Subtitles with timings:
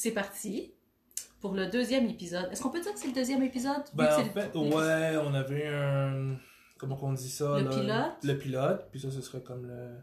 [0.00, 0.72] c'est parti
[1.40, 2.48] pour le deuxième épisode.
[2.50, 3.82] Est-ce qu'on peut dire que c'est le deuxième épisode?
[3.94, 6.38] Ben, en le- fait, ouais, on avait un.
[6.78, 7.70] Comment qu'on dit ça Le là?
[7.70, 8.24] pilote?
[8.24, 9.98] Le pilote, puis ça, ce serait comme le,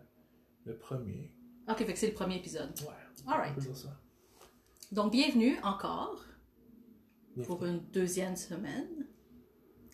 [0.65, 1.33] le premier.
[1.67, 2.71] Ok, fait que c'est le premier épisode.
[2.81, 3.33] Ouais.
[3.49, 3.99] On peut dire ça.
[4.91, 6.23] Donc, bienvenue encore
[7.45, 9.07] pour une deuxième semaine.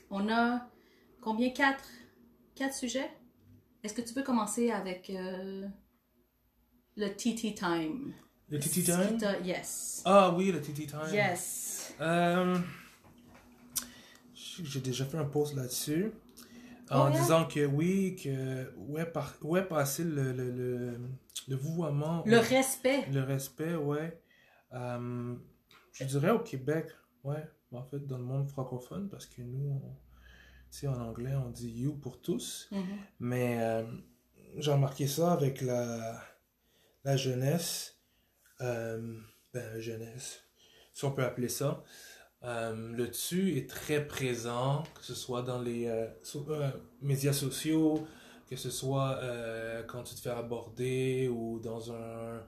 [0.09, 0.69] On a
[1.21, 1.49] combien?
[1.51, 1.87] Quatre?
[2.55, 3.09] Quatre sujets?
[3.83, 5.65] Est-ce que tu peux commencer avec euh,
[6.97, 8.13] le TT Time?
[8.53, 9.17] Le TT Time?
[9.43, 10.03] Yes.
[10.05, 10.99] Ah oui, le TT Time.
[11.11, 11.93] Yes.
[11.99, 12.55] Euh,
[14.35, 16.11] J'ai déjà fait un post là-dessus.
[16.91, 17.19] En Oh, yeah?
[17.19, 20.99] disant que oui, que où est, par, où est passé le, le, le,
[21.47, 23.05] le vouvoiement, Le respect.
[23.11, 24.21] le respect, ouais.
[24.73, 25.33] Euh,
[25.93, 26.87] je dirais au Québec,
[27.23, 29.95] ouais, en fait, dans le monde francophone, parce que nous, on-
[30.69, 32.67] tu sais, en anglais, on dit you pour tous.
[32.71, 32.83] Mhm.
[33.19, 33.83] Mais euh,
[34.57, 36.21] j'ai remarqué ça avec la,
[37.03, 37.95] la jeunesse.
[38.61, 39.19] Euh,
[39.53, 40.43] ben, jeunesse,
[40.93, 41.83] si on peut appeler ça.
[42.43, 46.07] Euh, le tu est très présent, que ce soit dans les euh,
[46.49, 48.05] euh, médias sociaux,
[48.49, 49.19] que ce soit
[49.87, 52.43] quand tu te fais aborder ou dans un,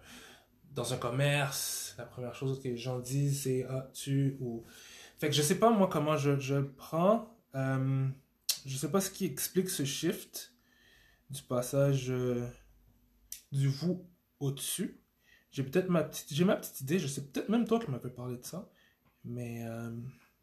[0.71, 1.95] dans un commerce.
[1.97, 4.65] La première chose que les gens disent, c'est ah, tu ou.
[5.17, 7.33] Fait que je sais pas moi comment je, je le prends.
[7.53, 10.53] Je sais pas ce qui explique ce shift
[11.29, 12.11] du passage
[13.51, 14.05] du vous
[14.39, 15.04] au-dessus.
[15.55, 18.09] J'ai peut-être ma petite, j'ai ma petite idée, je sais peut-être même toi qui m'avais
[18.09, 18.69] parlé de ça.
[19.23, 19.89] Mais euh,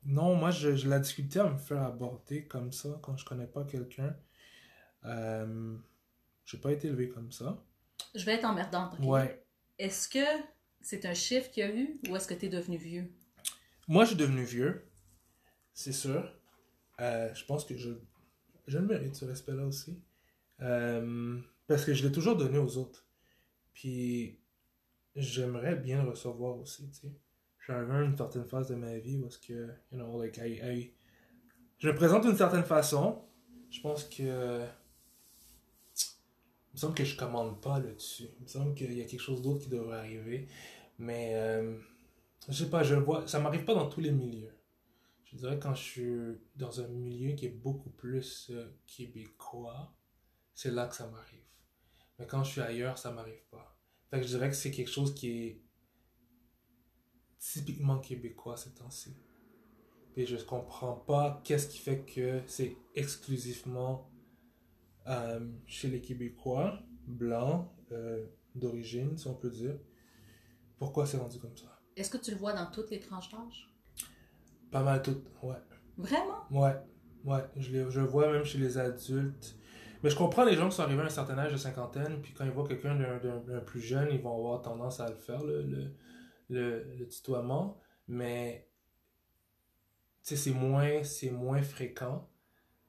[0.06, 3.46] non, moi je- j'ai la difficulté à me faire aborder comme ça quand je connais
[3.46, 4.16] pas quelqu'un.
[5.04, 5.76] Euh,
[6.46, 7.62] j'ai pas été élevé comme ça.
[8.14, 8.98] Je vais être emmerdante.
[9.00, 9.44] Ouais.
[9.78, 10.24] Est-ce que
[10.80, 13.12] c'est un chiffre qu'il y a eu ou est-ce que tu es devenu vieux?
[13.88, 14.88] Moi, je suis devenu vieux,
[15.74, 16.32] c'est sûr.
[17.00, 17.90] Euh, je pense que je,
[18.66, 20.00] je le mérite, ce respect-là aussi.
[20.62, 23.04] Euh, parce que je l'ai toujours donné aux autres.
[23.74, 24.38] Puis,
[25.16, 27.12] j'aimerais bien recevoir aussi, tu sais.
[27.66, 30.60] J'arrive à une certaine phase de ma vie où est-ce que, you know, like, I-
[30.62, 30.94] I-
[31.78, 33.22] je me présente d'une certaine façon.
[33.70, 34.64] Je pense que...
[36.72, 38.28] Il me semble que je commande pas là-dessus.
[38.38, 40.48] Il me semble qu'il y a quelque chose d'autre qui devrait arriver.
[40.98, 41.32] Mais...
[41.34, 41.78] euh,
[42.48, 44.52] je sais pas, je vois, ça m'arrive pas dans tous les milieux.
[45.24, 49.94] Je dirais quand je suis dans un milieu qui est beaucoup plus euh, québécois,
[50.54, 51.44] c'est là que ça m'arrive.
[52.18, 53.71] Mais quand je suis ailleurs, ça m'arrive pas.
[54.12, 55.62] Fait que je dirais que c'est quelque chose qui est
[57.38, 59.16] typiquement québécois ces temps-ci.
[60.18, 64.10] Et je comprends pas qu'est-ce qui fait que c'est exclusivement
[65.06, 69.78] euh, chez les Québécois, blancs, euh, d'origine, si on peut dire.
[70.78, 71.80] Pourquoi c'est rendu comme ça?
[71.96, 73.72] Est-ce que tu le vois dans toutes les tranches d'âge?
[74.70, 75.56] Pas mal tout, ouais.
[75.96, 76.44] Vraiment?
[76.50, 76.76] Ouais,
[77.24, 77.44] ouais.
[77.56, 79.56] Je, les- je le vois même chez les adultes.
[80.02, 82.32] Mais je comprends les gens qui sont arrivés à un certain âge de cinquantaine, puis
[82.32, 85.62] quand ils voient quelqu'un d'un- plus jeune, ils vont avoir tendance à le faire, le,
[85.62, 85.94] le,
[86.48, 87.78] le, tutoiement.
[88.08, 88.68] Mais,
[90.22, 91.02] c'est moins,
[91.32, 92.28] moins fréquent.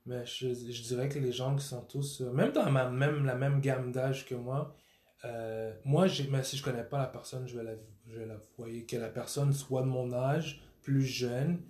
[0.05, 3.25] Mais je, je dirais que les gens qui sont tous, euh, même dans ma, même,
[3.25, 4.75] la même gamme d'âge que moi,
[5.23, 7.75] euh, moi, même si je connais pas la personne, je vais la,
[8.07, 8.85] je vais la voyer.
[8.85, 11.61] Que la personne soit de mon âge, plus jeune,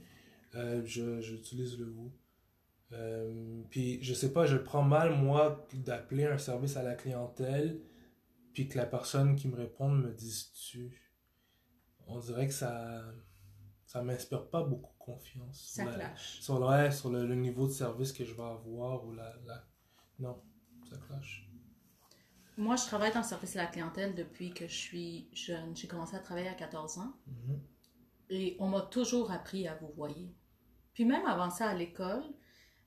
[0.55, 2.11] euh, j'utilise le vous.
[2.93, 7.81] Euh, puis je sais pas, je prends mal moi d'appeler un service à la clientèle
[8.53, 11.11] puis que la personne qui me répond me dise tu.
[12.05, 13.03] On dirait que ça
[13.85, 15.69] ça m'inspire pas beaucoup confiance.
[15.73, 16.15] Ça sur la-.
[16.15, 19.35] Sur, le- ouais, sur le, le niveau de service que je vais avoir ou la,
[19.45, 19.63] la...
[20.19, 20.41] Non,
[20.89, 21.47] ça clash.
[22.57, 25.75] Moi, je travaille dans le service à la clientèle depuis que je suis jeune.
[25.75, 27.59] J'ai commencé à travailler à 14 ans Mhm.
[28.29, 30.35] et on m'a toujours appris à vous voyer.
[30.93, 32.23] Puis même avant ça, à l'école,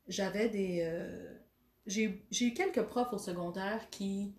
[0.08, 0.80] j'avais des...
[0.82, 1.34] euh,
[1.86, 4.34] J'ai eu quelques profs au secondaire qui,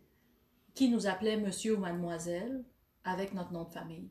[0.73, 2.63] qui nous appelaient monsieur ou mademoiselle
[3.03, 4.09] avec notre nom de famille.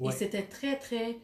[0.00, 1.16] Et c'était très, très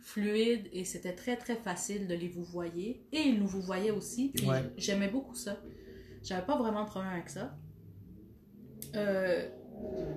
[0.00, 3.06] fluide et c'était très, très facile de les vous voyer.
[3.12, 4.32] Et ils nous vous voyaient aussi.
[4.46, 4.62] Ouais.
[4.76, 5.60] j'aimais beaucoup ça.
[6.22, 7.56] J'avais pas vraiment de problème avec ça.
[8.96, 9.48] Euh,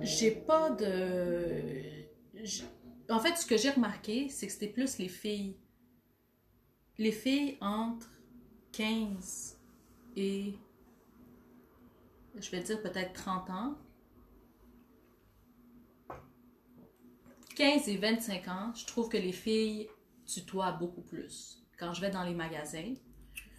[0.00, 1.72] j'ai pas de.
[3.10, 5.56] En fait, ce que j'ai remarqué, c'est que c'était plus les filles.
[6.98, 8.10] Les filles entre
[8.82, 9.58] 15
[10.16, 10.54] et.
[12.36, 13.74] Je vais dire peut-être 30 ans.
[17.56, 19.88] 15 et 25 ans, je trouve que les filles
[20.24, 21.64] tutoient beaucoup plus.
[21.76, 22.94] Quand je vais dans les magasins,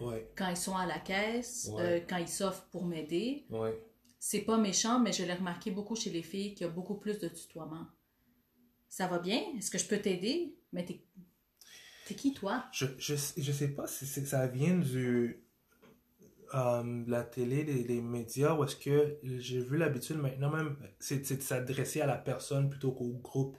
[0.00, 1.82] Ouais, quand ils sont à la caisse, Ouais.
[1.82, 3.78] euh, quand ils s'offrent pour m'aider, ouais.
[4.18, 6.94] c'est pas méchant, mais je l'ai remarqué beaucoup chez les filles qu'il y a beaucoup
[6.94, 7.86] plus de tutoiement.
[8.88, 9.42] Ça va bien?
[9.58, 10.56] Est-ce que je peux t'aider?
[10.72, 11.02] Mais t'es,
[12.10, 12.64] t'es qui, toi?
[12.72, 15.44] Je, je, je sais pas si c'est- ça vient du
[16.54, 21.36] euh, la télé, les, médias, ou est-ce que j'ai vu l'habitude maintenant même, c'est c'est
[21.36, 23.56] de s'adresser à la personne plutôt qu'au groupe.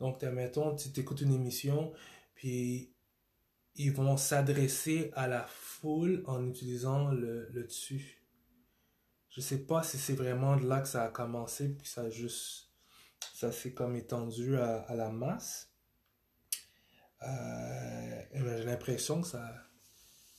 [0.00, 1.92] Donc, mettons, tu écoutes une émission,
[2.34, 2.92] puis
[3.76, 8.22] ils vont s'adresser à la foule en utilisant le, le dessus.
[9.30, 12.70] Je sais pas si c'est vraiment de là que ça a commencé, puis ça juste.
[13.34, 15.73] Ça s'est comme étendu à la masse.
[17.26, 19.52] Euh, j'ai l'impression que ça,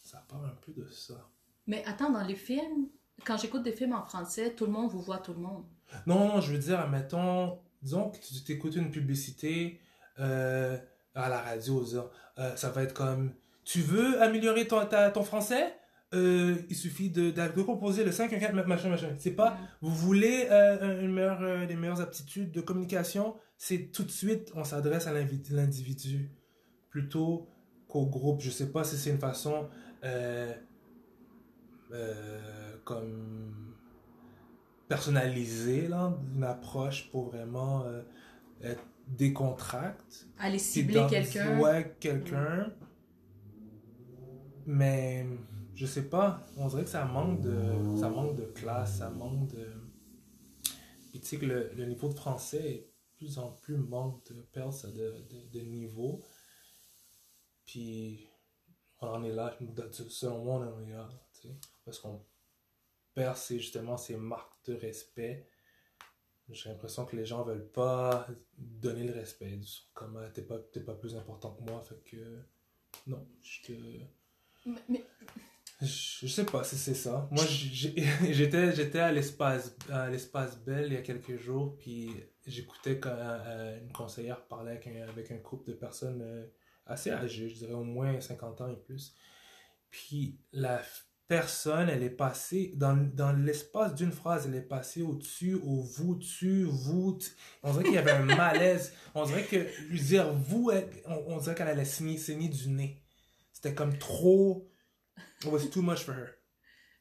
[0.03, 1.29] ça part un peu de ça.
[1.67, 2.87] Mais attends, dans les films,
[3.25, 5.65] quand j'écoute des films en français, tout le monde vous voit tout le monde.
[6.05, 9.79] Non, non, je veux dire, mettons, disons que tu t'écoutes une publicité
[10.19, 10.77] euh,
[11.13, 11.83] à la radio,
[12.37, 13.33] euh, ça va être comme
[13.63, 15.73] Tu veux améliorer ton, ta, ton français?
[16.13, 19.09] Euh, il suffit de, de, composer le 5, 4, machin, machin.
[19.17, 24.03] C'est pas, vous voulez euh, une meilleure, euh, des meilleures aptitudes de communication, c'est tout
[24.03, 26.31] de suite, on s'adresse à l'individu
[26.95, 27.49] plutôt
[27.89, 28.39] qu'au groupe.
[28.39, 29.67] Je sais pas si c'est une façon
[32.85, 33.75] comme
[34.87, 37.83] personnalisée, là, d'une approche pour vraiment
[38.61, 40.25] être décontracte.
[40.39, 41.59] Aller cibler quelqu'un.
[41.59, 42.71] Ouais, quelqu'un.
[44.65, 45.25] Mais
[45.75, 49.49] je sais pas, on dirait que ça manque de, ça manque de classe, ça manque
[49.49, 49.67] de.
[51.11, 54.25] Puis tu sais que le, le, niveau de français est de plus en plus manque
[54.31, 56.23] de perdre de, de, de, niveau.
[57.65, 58.27] Puis
[58.99, 59.57] on en est là,
[60.09, 62.23] selon moi, on en est là, tu sais, parce qu'on
[63.13, 65.47] perd ces, justement ces marques de respect.
[66.49, 69.59] J'ai l'impression que les gens veulent pas donner le respect.
[69.93, 72.43] Comme t'es pas, pas plus important que moi, fait que
[73.07, 73.73] non, je te.
[74.89, 75.03] Mais,
[75.81, 77.27] je, sais pas si c'est ça.
[77.31, 82.11] Moi, j'étais, j'étais à l'espace, à l'espace Belle il y a quelques jours, puis
[82.45, 86.45] j'écoutais quand euh, une conseillère parlait avec un, avec un couple de personnes euh,
[86.85, 89.15] assez âgées, je dirais au moins 50 ans et plus.
[89.89, 90.81] Puis la
[91.27, 96.15] personne, elle est passée, dans, dans l'espace d'une phrase, elle est passée au-dessus, au vous,
[96.15, 97.17] tu, vous.
[97.63, 98.93] On dirait qu'il y avait un malaise.
[99.15, 100.71] On dirait que lui dire vous,
[101.05, 103.01] on, dirait qu'elle allait saigner, saigner du nez.
[103.51, 104.69] C'était comme trop
[105.43, 106.29] It was too much for her.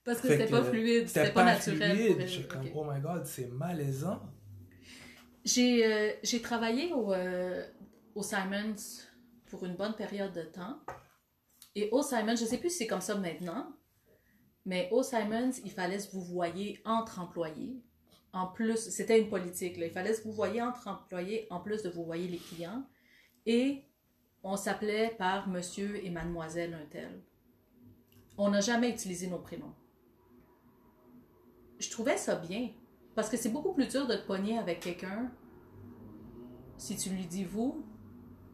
[0.05, 1.97] Parce que c'était pas fluide, c'était pas, pas, naturel.
[1.97, 2.27] Fluide.
[2.27, 4.23] J'étais comme, oh my god, c'est malaisant.
[5.45, 7.67] J'ai euh, travaillé au, euh,
[8.15, 8.77] au Simons
[9.55, 10.79] pour une bonne période de temps.
[11.75, 13.73] Et au Simons, je sais plus si c'est comme ça maintenant,
[14.65, 17.83] mais au Simons, il fallait se vous voyez entre employés.
[18.33, 19.87] En plus, c'était une politique, là.
[19.87, 22.85] il fallait se vous voyez entre employés en plus de vous voyez les clients.
[23.47, 23.85] Et
[24.43, 27.23] on s'appelait par monsieur et mademoiselle un tel
[28.37, 29.75] on n'a jamais utilisé nos prénoms.
[31.79, 32.71] Je trouvais ça bien.
[33.15, 35.31] Parce que c'est beaucoup plus dur de te pogner avec quelqu'un
[36.77, 37.85] si tu lui dis vous.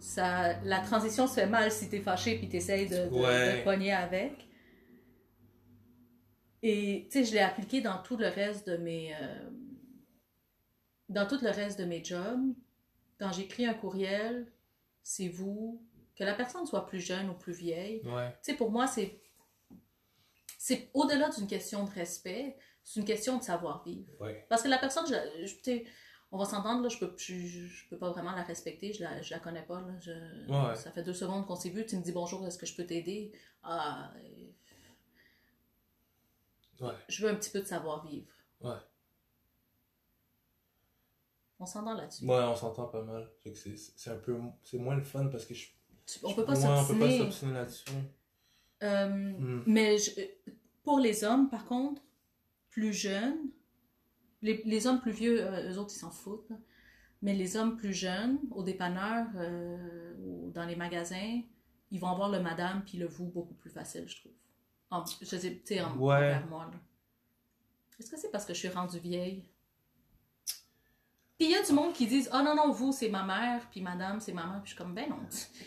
[0.01, 3.65] Ça, la transition se fait mal si t'es fâché puis t'essayes de, de, de te
[3.65, 4.49] pogner avec.
[6.63, 9.15] Et tu sais, je l'ai appliqué dans tout le reste de mes.
[9.15, 9.51] Euh,
[11.09, 12.55] dans tout le reste de mes jobs.
[13.19, 14.51] Quand j'écris un courriel,
[15.03, 15.87] c'est vous.
[16.17, 18.03] Que la personne soit plus jeune ou plus vieille.
[18.03, 18.11] Tu
[18.43, 19.21] sais, pour moi, c'est
[20.59, 22.55] c'est au-delà d'une question de respect,
[22.85, 24.13] c'est une question de savoir-vivre.
[24.51, 25.55] Parce que la personne, je,
[26.33, 29.41] on va s'entendre, je peux, je, peux pas vraiment la respecter, je la, je la
[29.41, 29.83] connais pas.
[30.49, 32.77] Là, Ça fait deux secondes qu'on s'est vu, tu me dis bonjour, est-ce que je
[32.77, 33.33] peux t'aider?
[33.63, 34.13] Ah,
[37.09, 38.31] Je veux un petit peu de savoir-vivre.
[38.61, 38.77] Ouais.
[41.59, 42.25] On s'entend là-dessus.
[42.25, 43.29] Ouais, on s'entend pas mal.
[43.55, 44.39] C'est un peu...
[44.63, 45.69] C'est moins le fun parce que je...
[46.23, 47.91] On peut pas s'obstiner là-dessus.
[48.83, 49.65] Euh, hmm.
[49.67, 49.97] Mais
[50.83, 52.01] pour les hommes, par contre,
[52.71, 53.37] plus jeunes,
[54.43, 56.53] les, les hommes plus vieux, euh, eux autres, ils s'en foutent.
[57.23, 61.41] Mais les hommes plus jeunes, au dépanneur euh, ou dans les magasins,
[61.91, 64.33] ils vont avoir le madame puis le vous beaucoup plus facile, je trouve.
[64.91, 66.41] En, je sais, tu sais, en, ouais.
[66.49, 66.71] moi.
[67.99, 69.45] Est-ce que c'est parce que je suis rendue vieille?
[71.37, 73.23] Puis il y a du monde qui disent Ah oh, non, non, vous, c'est ma
[73.23, 74.63] mère, puis madame, c'est ma mère.
[74.63, 75.19] Puis je suis comme Ben non.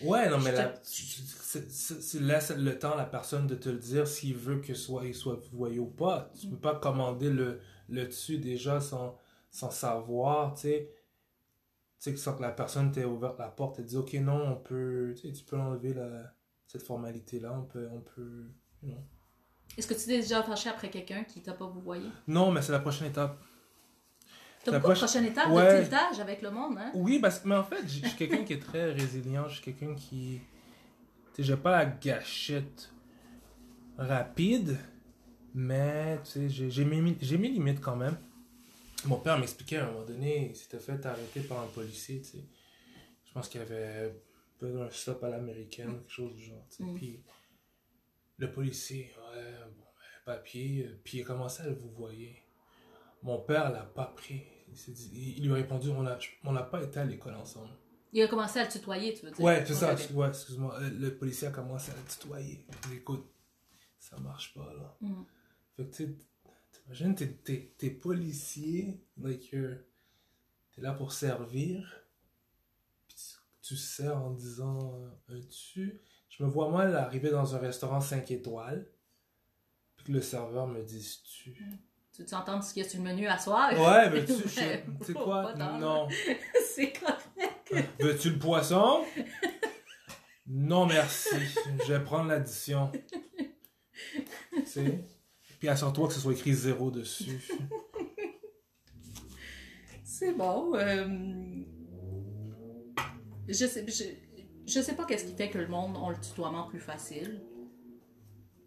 [0.07, 4.07] Ouais, non, mais là, tu, laisses le temps à la personne de te le dire
[4.07, 6.31] s'il veut que soit, il soit voyé ou pas.
[6.39, 7.59] Tu peux pas commander le,
[7.89, 9.17] le dessus déjà sans,
[9.51, 10.89] sans savoir, tu sais.
[11.99, 14.55] Tu sais, sans que la personne t'ait ouvert la porte et dit Ok, non, on
[14.55, 15.13] peut.
[15.15, 16.33] Tu sais, tu peux enlever la,
[16.67, 17.53] cette formalité-là.
[17.53, 17.87] On peut.
[17.91, 18.45] On peut
[19.77, 22.61] Est-ce que tu t'es déjà fâché après quelqu'un qui t'a pas vous voyez Non, mais
[22.61, 23.37] c'est la prochaine étape.
[24.63, 26.91] T'as beaucoup de prochaine étape de tiltage avec le monde, hein?
[26.93, 29.47] Oui, parce que, mais en fait, je suis quelqu'un qui est très résilient.
[29.47, 30.41] Je suis quelqu'un qui.
[31.33, 32.91] Tu sais, j'ai pas la gâchette
[33.97, 34.77] rapide,
[35.53, 38.17] mais tu sais, j'ai mes, mes limites quand même.
[39.05, 42.29] Mon père m'expliquait à un moment donné, il s'était fait arrêter par un policier, tu
[42.29, 42.45] sais.
[43.25, 44.13] Je pense qu'il y avait
[44.61, 46.83] un stop à l'américaine, quelque chose du genre, tu sais.
[46.83, 46.95] Mm.
[46.95, 47.23] Puis
[48.37, 49.43] le policier, ouais,
[49.77, 52.35] bon, ben, papier, euh, puis il a commencé à le vous voyez.
[53.21, 54.43] Mon père l'a pas pris.
[54.87, 57.69] Il, lui a répondu on n'a pas été à l'école ensemble.
[58.11, 59.43] Il a commencé à le tutoyer, tu veux dire?
[59.43, 59.95] Ouais, c'est ça.
[60.13, 60.77] Ouais, excuse-moi.
[60.79, 62.65] Euh, Le policier a commencé à le tutoyer.
[62.93, 63.25] Écoute,
[63.97, 64.97] ça marche pas, là.
[65.01, 65.25] Mhm.
[65.75, 66.17] Fait que, tu
[66.71, 69.77] t'imagines, t'es, t'es, t'es policier, like, you're-
[70.71, 72.03] t'es là pour servir,
[73.07, 73.23] puis tu,
[73.61, 76.01] tu sers en disant euh, un tu.
[76.29, 78.87] Je me vois mal arriver dans un restaurant 5 étoiles,
[79.97, 81.55] puis que le serveur me dise tu.
[82.11, 83.71] Tu tu entends ce qu'il y a sur le menu à soir?
[83.73, 85.53] Ouais, mais tu sais, quoi?
[85.55, 86.07] Non.
[86.75, 87.73] c'est correct.
[87.99, 89.03] Veux-tu le poisson?
[90.45, 91.29] Non, merci.
[91.87, 92.91] Je vais prendre l'addition.
[94.53, 95.03] Tu sais?
[95.63, 97.41] Puis assure-toi que ce soit écrit zéro dessus.
[100.03, 100.75] C'est bon.
[100.75, 101.07] euh,
[103.47, 104.03] Je sais, je,
[104.67, 107.41] je sais pas qu'est-ce qui fait que le monde a le tutoiement plus facile.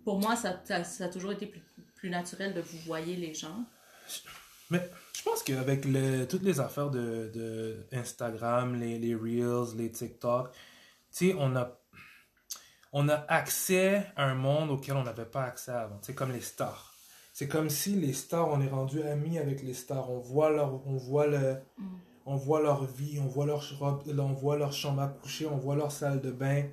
[0.07, 1.61] Pour moi, ça, ça, ça a toujours été plus,
[1.97, 3.67] plus naturel de vous voyer les gens.
[4.71, 4.81] Mais
[5.13, 10.51] je pense qu'avec le- toutes les affaires de, de Instagram, les, les Reels, les TikTok,
[10.51, 10.59] tu
[11.11, 11.79] sais, on a,
[12.99, 15.99] on a accès à un monde auquel on n'avait pas accès avant.
[16.01, 16.95] Sais, comme les stars.
[17.35, 20.11] C'est comme si les stars, on est rendu amis avec les stars.
[20.11, 21.85] On voit leur, on voit le, Mm.
[22.25, 25.59] on voit leur vie, on voit leur robe, on voit leur chambre à coucher, on
[25.59, 26.65] voit leur salle de bain.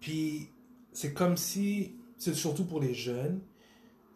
[0.00, 0.50] Puis
[0.92, 3.40] c'est comme si, c'est surtout pour les jeunes,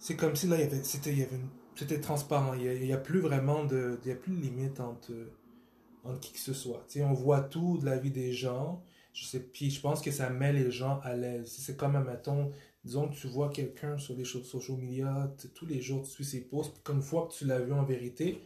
[0.01, 2.55] c'est comme si là, il y avait, c'était, il y avait une- c'était transparent.
[2.55, 4.81] Il n'y a, il y a plus vraiment de, il y a plus de limite
[4.81, 5.13] entre,
[6.03, 6.85] entre qui que ce soit.
[6.89, 8.83] Tu sais, on voit tout de la vie des gens.
[9.15, 11.49] Je sais, puis je pense que ça met les gens à l'aise.
[11.49, 12.51] C'est comme, mettons,
[12.85, 16.41] disons que tu vois quelqu'un sur les social media, tous les jours tu suis ses
[16.49, 18.45] posts, puis qu'une fois que tu l'as vu en vérité,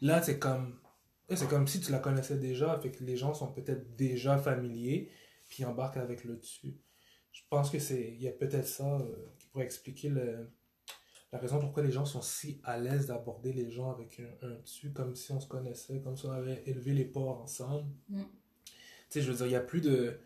[0.00, 0.80] là c'est comme,
[1.28, 5.10] c'est comme si tu la connaissais déjà, fait que les gens sont peut-être déjà familiers,
[5.50, 6.78] puis embarquent avec le dessus.
[7.30, 10.10] Je pense que c'est, il y a peut-être ça euh, qui pourrait expliquer
[11.30, 14.54] la raison pourquoi les gens sont si à l'aise d'aborder les gens avec un, un
[14.60, 17.86] dessus, comme si on se connaissait, comme si on avait élevé les porcs ensemble.
[18.08, 18.22] Mm.
[19.10, 20.18] Tu sais, je veux dire, il n'y a plus de.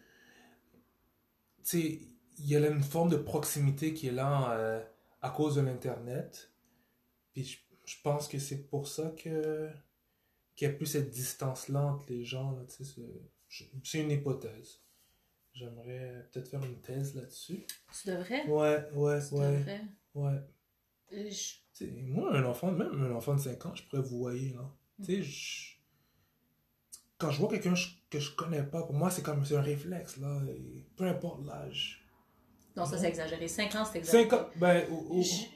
[1.63, 2.01] Tu sais,
[2.39, 4.85] il y a là une forme de proximité qui est là euh,
[5.23, 6.51] à cause de l'Internet.
[7.33, 9.71] Puis je, je pense que c'est pour ça que
[10.57, 12.53] qu'il n'y a plus cette distance-là entre les gens.
[12.53, 13.03] Là, tu sais,
[13.49, 14.81] c'est- une hypothèse.
[15.53, 17.65] J'aimerais peut-être faire une thèse là-dessus.
[18.03, 18.47] Tu devrais?
[18.49, 19.81] Ouais, ouais, Tu ouais, devrais.
[20.15, 20.41] ouais.
[21.31, 24.69] Je- moi, un enfant, même un enfant de 5 ans, je pourrais vous voyer, là.
[25.05, 25.74] Tu sais, je-
[27.25, 27.75] quand je vois quelqu'un
[28.11, 30.41] que je connais pas, pour moi, c'est comme c'est un réflexe, là.
[30.49, 32.05] et peu importe l'âge.
[32.77, 33.49] Non, ça c'est exagéré.
[33.49, 34.37] 5 ans, c'est 5 exagéré.
[34.43, 34.85] ans, ben,
[35.23, 35.47] Je-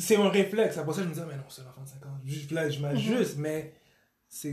[0.00, 0.76] c'est un réflexe.
[0.76, 2.18] Après ça, je me dis, ah, mais non, c'est un enfant de 5 ans.
[2.24, 2.82] Je, là, je Mhm.
[2.82, 3.74] m'ajuste, mais
[4.28, 4.52] c'est,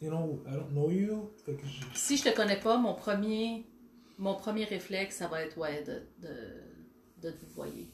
[0.00, 1.32] you know, I don't know you.
[1.44, 3.66] Fait que je- Si je te connais pas, mon premier,
[4.18, 7.88] mon premier réflexe, ça va être ouais, de, de, de te voyer.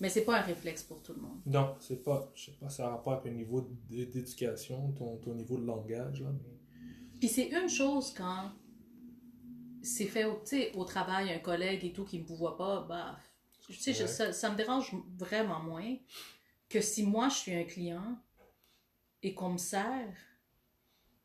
[0.00, 1.40] Mais c'est pas un réflexe pour tout le monde.
[1.46, 5.34] Non, c'est pas, je sais pas, ça a rapport avec le niveau d'éducation, ton, ton
[5.34, 6.56] niveau de langage, là, mais...
[7.18, 8.50] Puis c'est une chose quand
[9.82, 12.56] c'est fait au, tu sais, au travail, un collègue et tout qui me vous voit
[12.56, 13.18] pas, bah,
[13.68, 15.96] je- ça, ça me dérange vraiment moins
[16.68, 18.16] que si moi je suis un client
[19.22, 20.14] et qu'on me sert,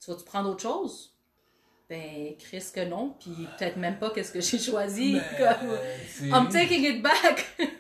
[0.01, 1.15] tu vas-tu prendre autre chose?
[1.87, 5.13] Ben, Chris que non, puis peut-être même pas qu'est-ce que j'ai choisi.
[5.13, 5.23] Ben,
[5.59, 5.77] comme,
[6.29, 7.45] I'm taking it back!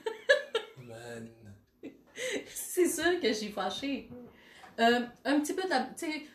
[2.47, 4.09] C'est sûr que je suis fâchée.
[4.79, 6.27] Euh, un petit peu de la, tu sais,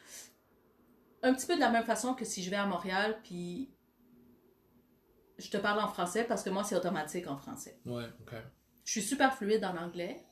[1.23, 3.71] un petit peu de la même façon que si je vais à Montréal, puis
[5.39, 7.79] je te parle en français parce que moi, c'est automatique en français.
[7.85, 8.35] Ouais, ok.
[8.85, 10.25] Je suis super fluide en anglais,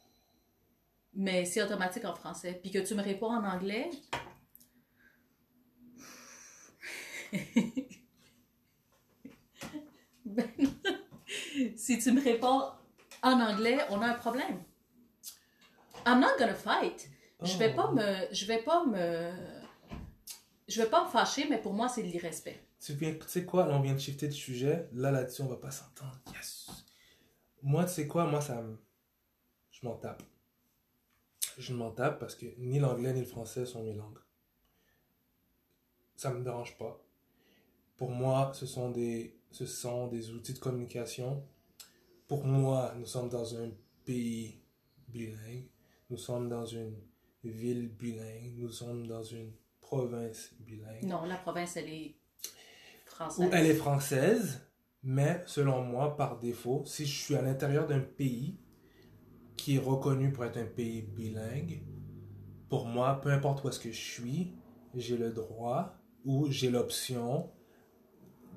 [1.14, 2.58] mais c'est automatique en français.
[2.62, 3.90] Puis que tu me réponds en anglais.
[10.24, 10.46] Ben,
[11.76, 12.64] si tu me réponds
[13.22, 14.62] en anglais, on a un problème.
[16.08, 17.10] I'm not gonna fight.
[17.42, 17.94] Je vais pas Oh.
[17.94, 18.32] me.
[18.32, 19.30] Je vais pas me.
[20.66, 22.58] Je vais pas me fâcher, mais pour moi, c'est de l'irrespect.
[22.80, 24.88] Tu viens, tu sais quoi, là, on vient de shifter de sujet.
[24.92, 26.18] Là, là-dessus, on va pas s'entendre.
[26.34, 26.68] Yes.
[27.62, 28.76] Moi, tu sais quoi, moi, ça me...
[29.70, 30.22] Je m'en tape.
[31.56, 34.18] Je m'en tape parce que ni l'anglais ni le français sont mes langues.
[36.16, 37.00] Ça me dérange pas.
[37.96, 41.44] Pour moi, ce sont des, ce sont des outils de communication.
[42.28, 43.70] Pour moi, nous sommes dans un
[44.04, 44.60] pays
[45.08, 45.68] bilingue.
[46.10, 46.94] Nous sommes dans une
[47.44, 48.54] ville bilingue.
[48.56, 51.04] Nous sommes dans une province bilingue.
[51.04, 53.50] Non, la province, elle est Ou française.
[53.52, 54.60] elle est française,
[55.02, 58.58] mais selon moi, par défaut, si je suis à l'intérieur d'un pays
[59.56, 61.82] qui est reconnu pour être un pays bilingue,
[62.68, 64.54] pour moi, peu importe où est-ce que je suis,
[64.94, 67.50] j'ai le droit ou j'ai l'option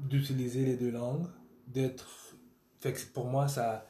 [0.01, 1.27] d'utiliser les deux langues,
[1.67, 2.38] d'être...
[2.79, 3.88] Fait que pour moi, ça...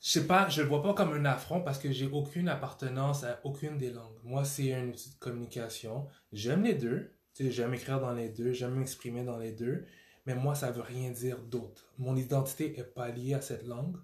[0.00, 3.24] Je sais pas, je le vois pas comme un affront parce que j'ai aucune appartenance
[3.24, 4.18] à aucune des langues.
[4.24, 6.06] Moi, c'est un outil de communication.
[6.32, 7.14] J'aime les deux.
[7.38, 9.86] J'aime écrire dans les deux, j'aime m'exprimer dans les deux,
[10.26, 11.90] mais moi, ça veut rien dire d'autre.
[11.96, 13.96] Mon identité est pas liée à cette langue.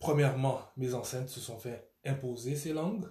[0.00, 3.06] Premièrement, mes ancêtres se sont fait imposer ces langues.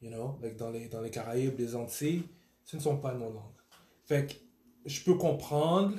[0.00, 2.22] You know, dans les, dans les Caraïbes, les Antilles,
[2.64, 3.60] ce ne sont pas nos langues.
[4.06, 4.34] Fait que
[4.86, 5.96] je peux comprendre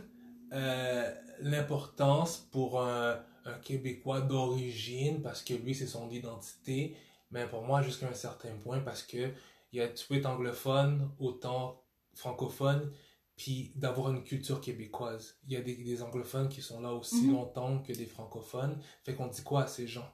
[0.54, 6.96] euh, l'importance pour un, un Québécois d'origine parce que lui, c'est son identité.
[7.32, 9.32] Mais pour moi, jusqu'à un certain point, parce que
[9.74, 11.82] y a, tu peux être anglophone autant
[12.14, 12.92] francophone,
[13.38, 15.38] puis d'avoir une culture québécoise.
[15.48, 17.34] Il y a des, des anglophones qui sont là aussi Mhm.
[17.34, 18.78] longtemps que des francophones.
[19.04, 20.08] Fait qu'on dit quoi à ces gens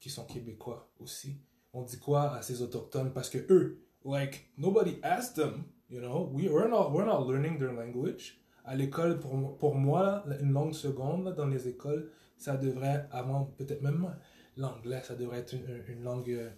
[0.00, 1.40] qui sont québécois aussi?
[1.72, 3.12] On dit quoi à ces autochtones?
[3.12, 6.30] Parce que eux, like, nobody asked them, you know?
[6.32, 8.38] We, we're, not, we're not learning their language.
[8.64, 12.10] À l'école, pour, pour moi, une langue seconde, là, dans les écoles,
[12.42, 14.14] ça devrait, avant, peut-être même
[14.56, 16.50] l'anglais, ça devrait être une, une- langue, euh,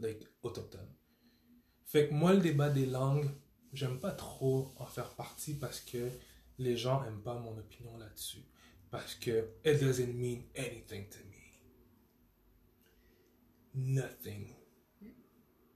[0.00, 0.88] like, autochtone.
[1.84, 3.28] Fait que moi, le débat des langues,
[3.72, 6.10] j'aime pas trop en faire partie parce que
[6.58, 8.44] les gens aiment pas mon opinion là-dessus.
[8.90, 11.40] Parce que it doesn't mean anything to me.
[13.74, 14.48] Nothing.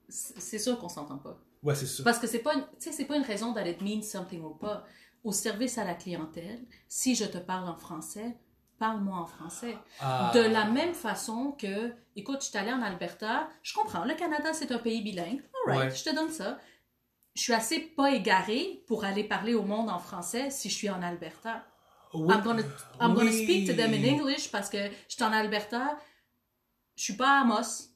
[0.09, 1.41] C'est sûr qu'on s'entend pas.
[1.63, 2.05] Ouais, c'est sûr.
[2.05, 4.85] Parce que c'est pas, c'est pas une raison d'aller mean something ou pas.
[5.23, 8.37] Au service à la clientèle, si je te parle en français,
[8.79, 9.77] parle-moi en français.
[10.01, 10.31] Ah.
[10.35, 14.53] De la même façon que, écoute, je suis allée en Alberta, je comprends, le Canada
[14.53, 15.97] c'est un pays bilingue, alright, Ouais.
[15.97, 16.59] je te donne ça.
[17.35, 20.91] Je suis assez pas égarée pour aller parler au monde en français si je suis
[20.91, 21.65] en Alberta.
[22.13, 22.33] Oui.
[22.33, 22.63] I'm gonna,
[23.01, 23.43] I'm gonna Oui.
[23.45, 24.79] speak to them in English parce que
[25.09, 25.99] je suis en Alberta,
[26.97, 27.89] je suis pas à Amos.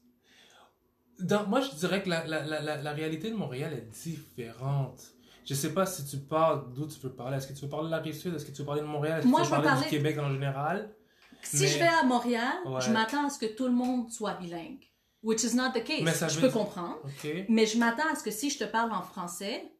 [1.19, 4.99] Dans- moi, je dirais que la, la, la, la réalité de Montréal est différente.
[5.49, 7.37] Je sais pas si tu parles d'où tu veux parler.
[7.37, 8.35] Est-ce que tu veux parler de la Rive-Sud?
[8.35, 9.17] Est-ce que tu veux parler de Montréal?
[9.17, 10.95] Est-ce que Moi, tu je veux veux parler, parler- du Québec en général?
[11.41, 12.81] Si Mais- je vais à Montréal, Ouais.
[12.81, 14.85] je m'attends à ce que tout le monde soit bilingue.
[15.23, 16.01] Which is not the case.
[16.03, 16.99] Mais ça je veut peux dire- comprendre.
[17.03, 17.45] OK.
[17.49, 19.71] Mais je m'attends à ce que si je te parle en français,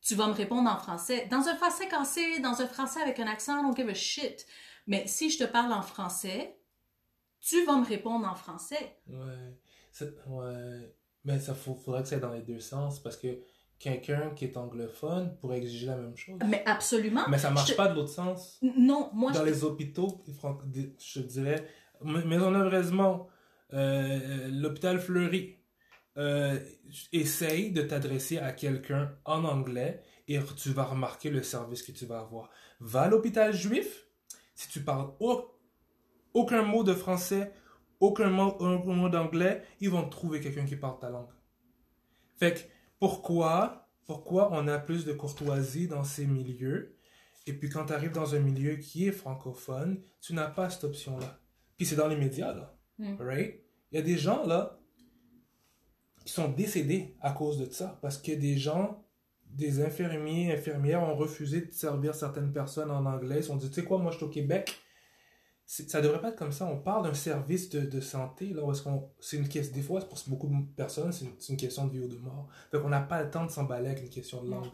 [0.00, 1.26] tu vas me répondre en français.
[1.30, 4.46] Dans un français cassé, dans un français avec un accent, I don't give a shit.
[4.86, 6.56] Mais si je te parle en français,
[7.40, 8.98] tu vas me répondre en français.
[9.08, 9.58] Ouais.
[9.90, 10.94] C'est- ouais.
[11.24, 13.28] Mais ça faut, faudrait que ça aille dans les deux sens parce que
[13.82, 16.38] quelqu'un qui est anglophone pourrait exiger la même chose.
[16.48, 17.24] Mais absolument.
[17.28, 18.58] Mais ça marche Je- pas de l'autre sens.
[18.62, 19.50] Non, moi, Dans je...
[19.50, 20.22] les hôpitaux,
[20.98, 21.66] je dirais,
[22.04, 23.26] Maisonneuve-Rosemont,
[23.72, 25.58] euh, l'hôpital Fleury,
[26.16, 26.58] euh,
[27.12, 32.06] essaye de t'adresser à quelqu'un en anglais et tu vas remarquer le service que tu
[32.06, 32.50] vas avoir.
[32.80, 34.06] Va à l'hôpital juif,
[34.54, 35.50] si tu parles au-
[36.34, 37.52] aucun mot de français,
[37.98, 41.30] aucun mot, aucun mot d'anglais, ils vont trouver quelqu'un qui parle ta langue.
[42.38, 42.60] Fait que
[43.02, 46.96] pourquoi, pourquoi on a plus de courtoisie dans ces milieux?
[47.48, 50.84] Et puis quand tu arrives dans un milieu qui est francophone, tu n'as pas cette
[50.84, 51.40] option-là.
[51.76, 52.78] Puis c'est dans les médias, là.
[52.98, 53.16] Mm.
[53.18, 53.64] Right?
[53.90, 54.78] Il y a des gens, là,
[56.24, 57.98] qui sont décédés à cause de ça.
[58.02, 59.04] Parce que des gens,
[59.46, 63.38] des infirmiers, infirmières ont refusé de servir certaines personnes en anglais.
[63.38, 64.78] Ils se sont dit, tu sais quoi, moi je suis au Québec.
[65.74, 66.66] Ça devrait pas être comme ça.
[66.66, 69.08] On parle d'un service de, de santé, là, où est-ce qu'on.
[69.20, 69.74] C'est une question.
[69.74, 72.48] Des fois, pour beaucoup de personnes, c'est une, question de vie ou de mort.
[72.70, 74.66] Fait qu'on n'a pas le temps de s'emballer avec une question de langue.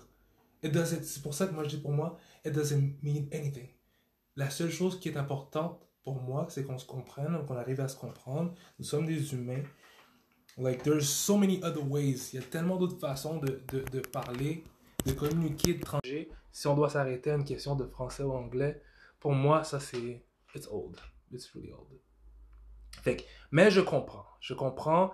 [0.64, 3.68] It doesn't- C'est pour ça que moi je dis pour moi, it doesn't mean anything.
[4.34, 7.87] La seule chose qui est importante pour moi, c'est qu'on se comprenne, qu'on arrive à
[7.87, 8.52] se comprendre.
[8.80, 9.62] Nous sommes des humains.
[10.56, 12.30] Like, there's so many other ways.
[12.32, 14.64] Il y a tellement d'autres façons de, de, de parler,
[15.06, 16.28] de communiquer, de trancher.
[16.50, 18.82] Si on doit s'arrêter à une question de français ou anglais,
[19.20, 20.24] pour moi, ça c'est.
[20.59, 21.01] It's old.
[21.33, 22.01] It's really old.
[23.03, 24.27] Fait que- mais je comprends.
[24.40, 25.12] Je comprends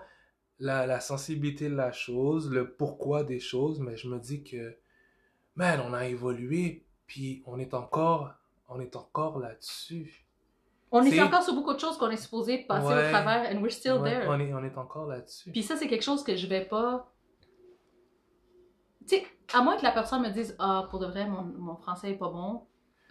[0.59, 4.79] la, la sensibilité de la chose, le pourquoi des choses, mais je me dis que,
[5.55, 8.33] man, on a évolué, puis on est encore,
[8.69, 10.27] on est encore là-dessus.
[10.91, 13.09] On est encore sur beaucoup de choses qu'on est supposé passer Ouais.
[13.09, 14.29] au travers, and we're still Ouais, there.
[14.29, 15.51] on, est, on est encore là-dessus.
[15.51, 17.13] Puis ça, c'est quelque chose que je vais pas.
[19.07, 21.77] Tu sais, à moins que la personne me dise Ah, pour de vrai, mon, mon
[21.77, 22.67] français est pas bon.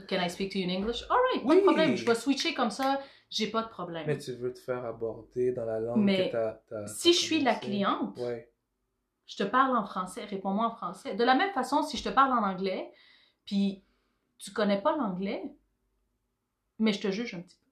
[0.07, 1.03] Can I speak to you in English?
[1.09, 1.55] Alright, pas Oui.
[1.57, 1.95] de problème.
[1.95, 4.03] Je vais switcher comme ça, j'ai pas de problème.
[4.07, 6.51] Mais tu veux te faire aborder dans la langue Mais que t'as...
[6.69, 8.51] t'as- si t'as je suis la cliente, Ouais.
[9.27, 11.15] je te parle en français, réponds-moi en français.
[11.15, 12.91] De la même façon, si je te parle en anglais,
[13.45, 13.83] puis
[14.39, 15.43] tu connais pas l'anglais,
[16.79, 17.63] mais je te juge un petit peu.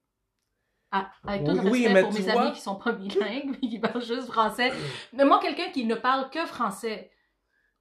[0.94, 3.68] Ah, avec tout le Oui, respect pour mes vois- amis qui sont pas bilingues, mais
[3.68, 4.70] qui parlent juste français.
[5.14, 7.10] Mais moi, quelqu'un qui ne parle que français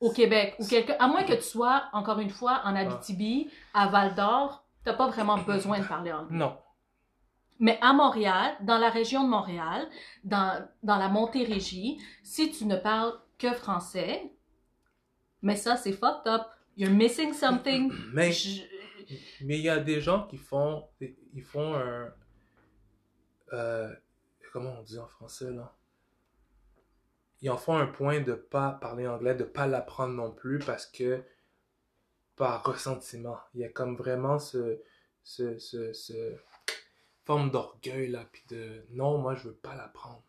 [0.01, 3.87] au Québec, ou quelqu'un, à moins que tu sois, encore une fois, en Abitibi, à
[3.87, 6.37] Val d'Or, t'as pas vraiment besoin de parler anglais.
[6.37, 6.57] Non.
[7.59, 9.87] Mais à Montréal, dans la région de Montréal,
[10.23, 14.33] dans, dans la Montérégie, si tu ne parles que français,
[15.43, 16.41] mais ça, c'est fucked up.
[16.77, 17.91] You're missing something.
[18.13, 18.63] Mais Je-
[19.41, 20.87] mais il y a des gens qui font...
[21.33, 22.13] Ils font un...
[23.53, 23.93] euh,
[24.53, 25.73] comment on dit en français, là?
[27.41, 30.85] Ils en font un point de pas parler anglais, de pas l'apprendre non plus parce
[30.85, 31.23] que
[32.35, 33.39] par ressentiment.
[33.53, 34.79] Il y a comme vraiment ce,
[35.23, 36.35] ce, ce, ce
[37.25, 40.23] forme d'orgueil là, puis de non, moi je veux pas l'apprendre.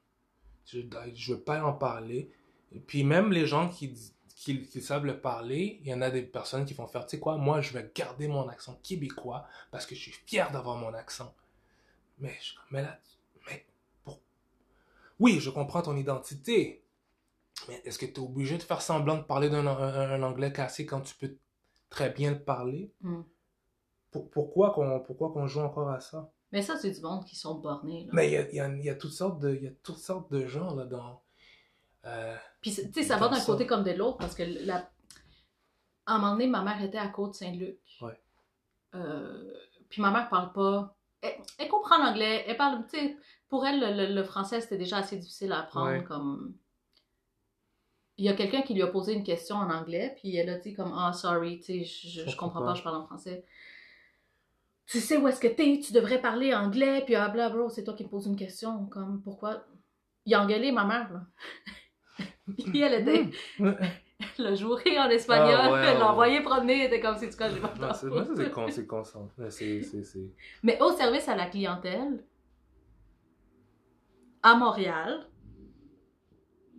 [0.67, 0.81] Je,
[1.15, 2.31] je veux pas en parler.
[2.73, 3.95] Et puis même les gens qui,
[4.37, 7.17] qui, qui savent le parler, il y en a des personnes qui vont faire, tu
[7.17, 10.77] sais quoi, moi je vais garder mon accent québécois parce que je suis fier d'avoir
[10.77, 11.35] mon accent.
[12.19, 12.99] Mais, je, mais là,
[13.47, 13.67] mais
[14.05, 14.21] pour...
[15.19, 16.82] Oui, je comprends ton identité,
[17.69, 20.53] mais est-ce que tu es obligé de faire semblant de parler d'un un, un anglais
[20.53, 21.37] cassé quand tu peux
[21.91, 22.93] très bien le parler?
[23.01, 23.23] Mm.
[24.11, 26.31] Pour- pourquoi qu'on pourquoi qu'on joue encore à ça?
[26.51, 28.05] Mais ça, c'est du monde qui sont bornés.
[28.05, 28.11] Là.
[28.13, 29.71] Mais il y a, il y, a, il y a toutes sortes de y a
[29.83, 31.23] toutes sortes de gens là dans
[32.05, 34.91] euh, Puis, tu sais, ça va d'un côté comme de l'autre parce que la...
[36.07, 37.79] à un moment donné, ma mère était à Côte-Saint-Luc.
[38.03, 38.21] Ouais.
[38.95, 39.53] Euh,
[39.89, 40.95] Puis ma mère parle pas.
[41.23, 42.45] Elle, elle comprend l'anglais.
[42.47, 43.17] Elle parle, tu sais,
[43.49, 45.91] pour elle, le, le- le français, c'était déjà assez difficile à apprendre.
[45.93, 46.05] Ouais.
[46.05, 46.55] Comme.
[48.19, 50.59] Il y a quelqu'un qui lui a posé une question en anglais, puis elle a
[50.59, 53.45] dit comme Ah, sorry, tu sais, je, je, comprends pas, je parle en français.
[54.87, 57.85] Tu sais où est-ce que t'es, tu devrais parler anglais, puis ah, bla, bro, c'est
[57.85, 59.65] toi qui me poses une question, comme pourquoi?
[60.27, 62.27] Il a engueulé ma mère, là.
[62.67, 63.31] puis elle était.
[63.59, 63.73] Mm.
[64.39, 67.37] Elle a joué en espagnol, Ah, ouais, elle ouais, promener, elle était comme si tu
[67.37, 68.25] connais pas Non, c'est moi,
[68.71, 69.03] c'est con,
[69.49, 70.31] c'est
[70.63, 72.25] Mais au service à la clientèle,
[74.43, 75.27] à Montréal,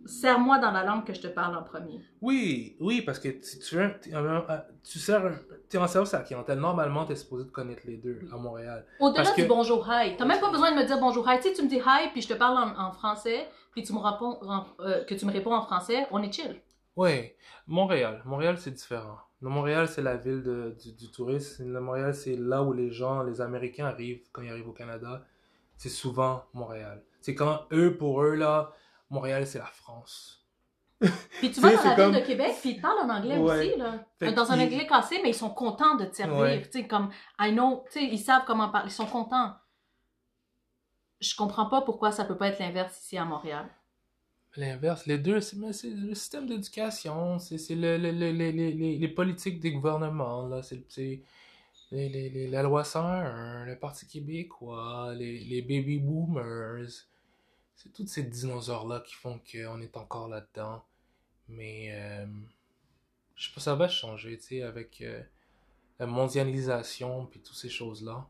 [0.06, 2.00] serre-moi dans la langue que je te parle en premier.
[2.20, 3.78] Oui, oui, parce que tu
[4.16, 4.40] en-
[4.82, 5.22] tu sers,
[5.68, 6.58] t'es en service à la clientèle.
[6.58, 8.86] Normalement, t'es supposé de connaître les deux à Montréal.
[9.00, 11.36] Au-delà du que- bonjour hi, t'as même pas besoin de me dire bonjour hi.
[11.38, 13.92] Tu sais, tu me dis hi, puis je te parle en, en français, puis tu
[13.92, 16.60] me réponds, en- euh, que tu me réponds en français, on est chill.
[16.96, 17.32] Oui,
[17.66, 18.22] Montréal.
[18.24, 19.18] Montréal, c'est différent.
[19.40, 21.78] Montréal, c'est la ville de- du, du tourisme.
[21.78, 25.22] Montréal, c'est là où les gens, les Américains arrivent quand ils arrivent au Canada.
[25.76, 27.02] C'est souvent Montréal.
[27.20, 28.72] C'est quand eux, pour eux, là,
[29.10, 30.40] Montréal, c'est la France.
[31.40, 33.68] Puis tu vas dans la comme- ville de Québec, puis ils parlent en anglais Ouais.
[33.70, 34.04] aussi, là.
[34.18, 36.38] Fait Dans un anglais cassé, mais ils sont contents de te servir.
[36.38, 36.62] Ouais.
[36.62, 39.54] Tu sais, comme, I know, tu sais, ils savent comment parler, ils sont contents.
[41.20, 43.66] Je comprends pas pourquoi ça peut pas être l'inverse ici à Montréal.
[44.56, 49.58] L'inverse, les deux, c'est le système d'éducation, c'est le, le- le- le- les- les- politiques
[49.60, 51.22] des gouvernements, là, c'est c'est
[51.90, 56.86] les- les- les- la loi 101, le Parti québécois, les, les baby boomers.
[57.76, 60.84] C'est tous ces dinosaures-là qui font qu'on est encore là-dedans.
[61.48, 62.26] Mais euh,
[63.36, 65.20] je sais pas, ça va changer, tu sais, avec euh,
[65.98, 68.26] la mondialisation puis toutes ces choses-là.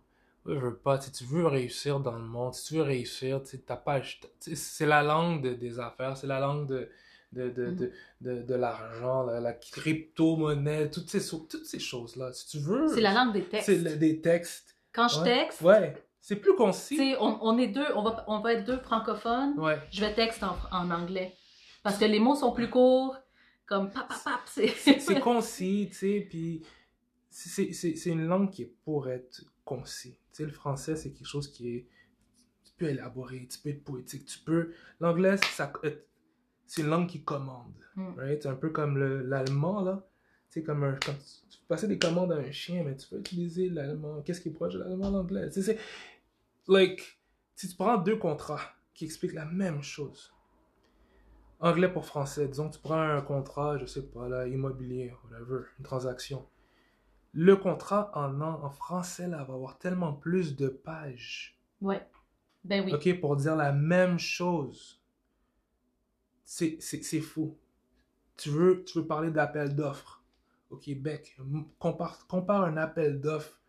[0.46, 3.58] Je veux pas, sais, tu veux réussir dans le monde, si tu veux réussir, tu
[3.60, 4.02] t'as pas,
[4.40, 6.90] c'est la langue de- des affaires, c'est la langue de,
[7.32, 7.90] de, de, Mhm.
[8.20, 12.32] de, de, l'argent, la, la crypto-monnaie, toutes ces, toutes ces choses-là.
[12.32, 13.66] Si tu veux, C'est la langue des textes.
[13.66, 14.76] c'est des textes.
[14.92, 15.24] Quand je Ouais.
[15.24, 17.14] texte, Ouais, c'est plus concis.
[17.20, 19.78] on, on est deux, on va, on va être deux francophones, Ouais.
[19.90, 21.34] je vais texte en, en anglais.
[21.82, 23.14] Parce que les mots sont plus courts,
[23.66, 25.20] comme pap, pap, pap, c'est...
[25.20, 26.62] Concis, tu sais, puis
[27.30, 30.12] c'est une langue qui est pour être concis.
[30.12, 31.86] Tu sais, le français, c'est quelque chose qui est...
[32.64, 34.72] Tu peux élaborer, tu peux être poétique, tu peux...
[35.00, 35.36] L'anglais,
[35.84, 35.90] euh,
[36.66, 38.14] c'est une langue qui commande, Mm.
[38.18, 38.42] right?
[38.42, 40.04] C'est un peu comme le- l'allemand, là.
[40.50, 40.94] Tu sais, comme un...
[40.94, 41.12] Quand
[41.50, 44.20] tu, passer des commandes à un chien, mais tu peux utiliser l'allemand.
[44.22, 45.48] Qu'est-ce qui est proche de l'allemand, l'anglais?
[45.48, 45.78] Tu sais, c'est...
[46.68, 47.20] Like,
[47.54, 50.32] si tu prends deux contrats qui expliquent la même chose,
[51.60, 55.84] anglais pour français, disons tu prends un contrat, je sais pas, là, immobilier, whatever, une
[55.84, 56.46] transaction.
[57.32, 62.06] Le contrat en, en français, là, va avoir tellement plus de pages, Ouais.
[62.62, 62.94] Ben oui.
[62.94, 65.02] ok, pour dire la même chose.
[66.44, 67.58] C'est fou.
[68.36, 70.22] Tu veux, tu veux parler d'appel d'offres
[70.70, 71.36] au Québec.
[71.38, 73.60] M- Compare, compare un appel d'offres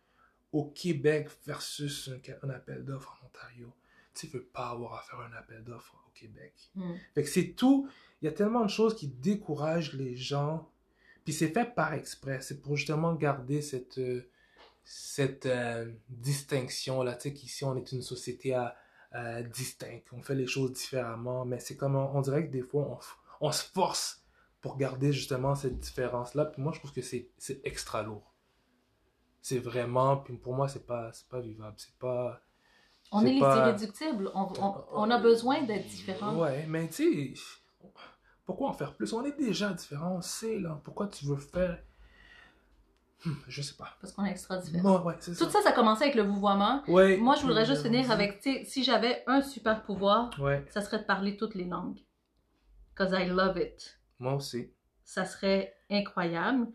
[0.56, 2.10] au Québec versus
[2.42, 3.70] un, appel d'offres en Ontario.
[4.14, 6.54] Tu veux pas avoir à faire un appel d'offres au Québec.
[6.74, 6.94] Mm.
[7.14, 7.90] Fait que c'est tout.
[8.22, 10.70] Il y a tellement de choses qui découragent les gens.
[11.24, 12.40] Puis c'est fait par exprès.
[12.40, 14.30] C'est pour justement garder cette, euh,
[14.82, 17.16] cette euh, distinction-là.
[17.16, 18.74] Tu sais qu'ici, on est une société à,
[19.10, 20.06] à distincte.
[20.12, 21.44] On fait les choses différemment.
[21.44, 22.98] Mais c'est comme, on, on dirait que des fois,
[23.40, 24.24] on, on se force
[24.62, 26.46] pour garder justement cette différence-là.
[26.46, 27.28] Puis moi, je trouve que c'est
[27.64, 28.35] extra lourd.
[29.42, 31.74] C'est vraiment, pour moi, c'est pas, c'est pas vivable.
[31.76, 32.40] C'est pas.
[33.12, 34.30] On est les irréductibles.
[34.34, 36.34] On, on- on a besoin d'être différents.
[36.36, 37.42] Ouais, mais tu sais,
[38.44, 39.12] pourquoi en faire plus?
[39.12, 40.80] On est déjà différents, on sait, là.
[40.84, 41.78] Pourquoi tu veux faire?
[43.24, 43.96] Hmm, je sais pas.
[44.00, 45.02] Parce qu'on est extra différents.
[45.04, 45.32] Ouais, ça.
[45.32, 46.82] Tout ça, ça a commencé avec le vouvoiement.
[46.88, 47.16] Ouais.
[47.16, 50.30] Moi, je voudrais juste finir avec, tu sais, si j'avais un super pouvoir,
[50.70, 51.98] ça serait de parler toutes les langues.
[52.94, 53.98] Because I love it.
[54.18, 54.70] moi aussi.
[55.04, 56.66] Ça serait incroyable.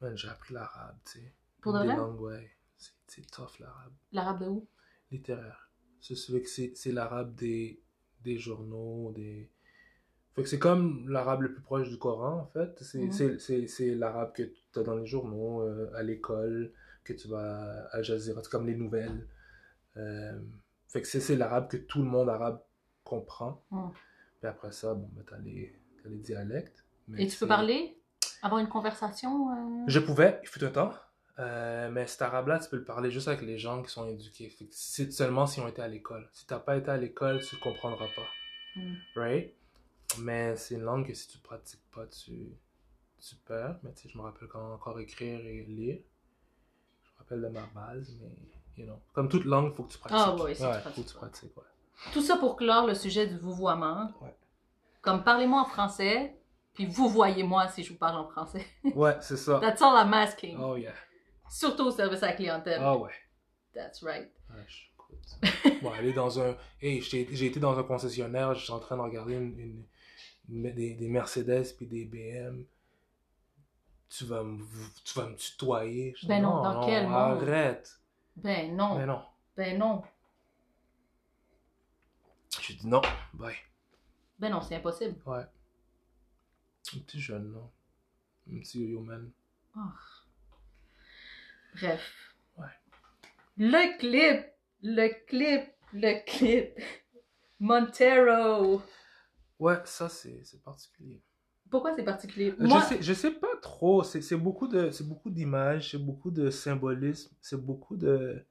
[0.00, 1.34] Man, j'ai appris l'arabe, tu sais.
[1.60, 1.94] Pour de vrai?
[1.96, 2.50] langues, ouais.
[2.78, 3.92] C'est- tough, l'arabe.
[4.12, 4.66] L'arabe de où?
[5.10, 5.70] Littéraire.
[6.00, 7.82] C'est celui que c'est l'arabe des,
[8.22, 9.50] des journaux, des...
[10.34, 12.78] Fait que c'est comme l'arabe le plus proche du Coran, en fait.
[12.82, 13.98] C'est Mhm.
[13.98, 16.72] l'arabe que tu as dans les journaux, euh, à l'école,
[17.04, 19.26] que tu vas à Jazeera, c'est comme les nouvelles.
[19.96, 20.40] Euh,
[20.88, 22.62] fait que c'est l'arabe que tout le monde arabe
[23.04, 23.62] comprend.
[23.70, 23.90] Mhm.
[24.38, 26.84] Puis après ça, bon, ben, t'as les, t'as les dialectes.
[27.08, 27.99] mais Et tu peux parler?
[28.42, 29.50] Avoir une conversation?
[29.50, 29.84] euh?
[29.86, 30.92] Je pouvais, il fut un temps.
[31.38, 34.54] Euh, mais cet arabe-là, tu peux le parler juste avec les gens qui sont éduqués.
[34.70, 36.28] C'est seulement s'ils ont été à l'école.
[36.32, 38.80] Si t'as pas été à l'école, tu ne comprendras pas.
[38.80, 38.94] Mm.
[39.16, 39.54] Right?
[40.18, 42.52] Mais c'est une langue que si tu pratiques pas, tu,
[43.20, 43.76] tu perds.
[43.82, 45.98] Mais tu sais, je me rappelle quand encore écrire et lire.
[47.04, 48.36] Je me rappelle de ma base, mais,
[48.76, 49.00] you know.
[49.14, 50.18] Comme toute langue, il faut que tu pratiques.
[50.20, 51.64] Ah ouais, c'est que tu faut que tu pratiques, ouais.
[52.12, 54.12] Tout ça pour clore le sujet du vouvoiement.
[54.20, 54.34] Ouais.
[55.00, 56.34] Comme parlez-moi en français,
[56.74, 58.64] puis vous voyez-moi si je vous parle en français.
[58.94, 59.58] Ouais, c'est ça.
[59.60, 60.58] That's all I'm asking.
[60.60, 60.94] Oh yeah.
[61.48, 62.80] Surtout au service à la clientèle.
[62.82, 63.12] Ah ouais.
[63.74, 64.30] That's right.
[64.50, 65.80] Ouais, je-.
[65.82, 66.56] Bon, aller dans un.
[66.80, 69.84] Hey, j'ai été dans un concessionnaire, j'étais en train de regarder une,
[70.48, 72.64] des, des Mercedes puis des BM.
[74.08, 74.64] Tu vas me,
[75.04, 76.14] tu vas me tutoyer?
[76.16, 77.42] Je dis, Ben non, dans quel monde?
[77.42, 78.00] Arrête.
[78.36, 78.98] Ben non.
[78.98, 79.22] Mais non.
[79.56, 80.02] Ben non.
[82.60, 83.02] J'ai dit non.
[83.34, 83.54] Bye.
[84.38, 85.16] Ben non, c'est impossible.
[85.26, 85.44] Ouais.
[86.94, 87.70] Un petit jeune, non?
[88.50, 89.30] Un petit yo-yo man.
[91.74, 92.34] Bref.
[92.56, 92.66] Ouais.
[93.56, 94.46] Le clip.
[94.82, 95.70] Le clip.
[95.92, 96.78] Le clip.
[97.60, 98.82] Montero.
[99.58, 101.22] Ouais, ça c'est particulier.
[101.70, 102.50] Pourquoi c'est particulier?
[102.58, 104.02] Euh, Moi, Je, sais, je sais pas trop.
[104.02, 108.44] C'est c'est beaucoup de c'est beaucoup d'images, c'est beaucoup de symbolisme, c'est beaucoup de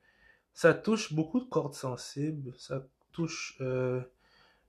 [0.53, 4.01] ça touche beaucoup de cordes sensibles, ça touche euh,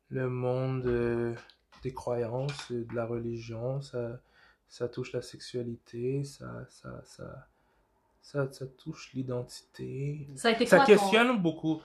[0.08, 1.34] le monde euh,
[1.82, 4.20] des croyances, euh, de la religion, ça
[4.68, 7.46] ça touche la sexualité, ça ça ça
[8.22, 10.28] ça, ça touche l'identité.
[10.36, 11.82] ça a été Ça ton- questionne beaucoup.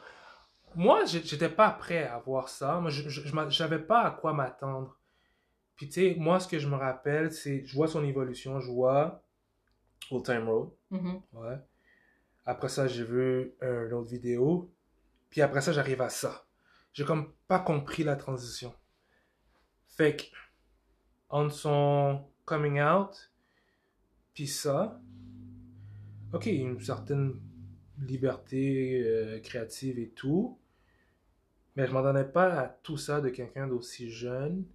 [0.76, 2.82] Moi, j'étais pas prêt à voir ça.
[2.82, 3.10] Moi, je,
[3.50, 4.98] j'avais pas à quoi m'attendre.
[5.78, 8.70] Puis, tu sais, moi, ce que je me rappelle, c'est, je vois son évolution, je
[8.70, 9.24] vois
[10.12, 11.22] Old Time Road, Mhm.
[11.34, 11.58] ouais.
[12.46, 14.70] Après ça, j'ai vu une autre vidéo.
[15.30, 16.46] Puis après ça, j'arrive à ça.
[16.94, 18.74] J'ai comme pas compris la transition.
[19.96, 20.24] Fait que,
[21.30, 23.32] entre son coming out,
[24.34, 25.00] puis ça,
[26.34, 27.40] ok, une certaine
[28.02, 30.58] liberté euh, créative et tout,
[31.76, 34.66] mais je m'en donnais pas à tout ça de quelqu'un d'aussi jeune.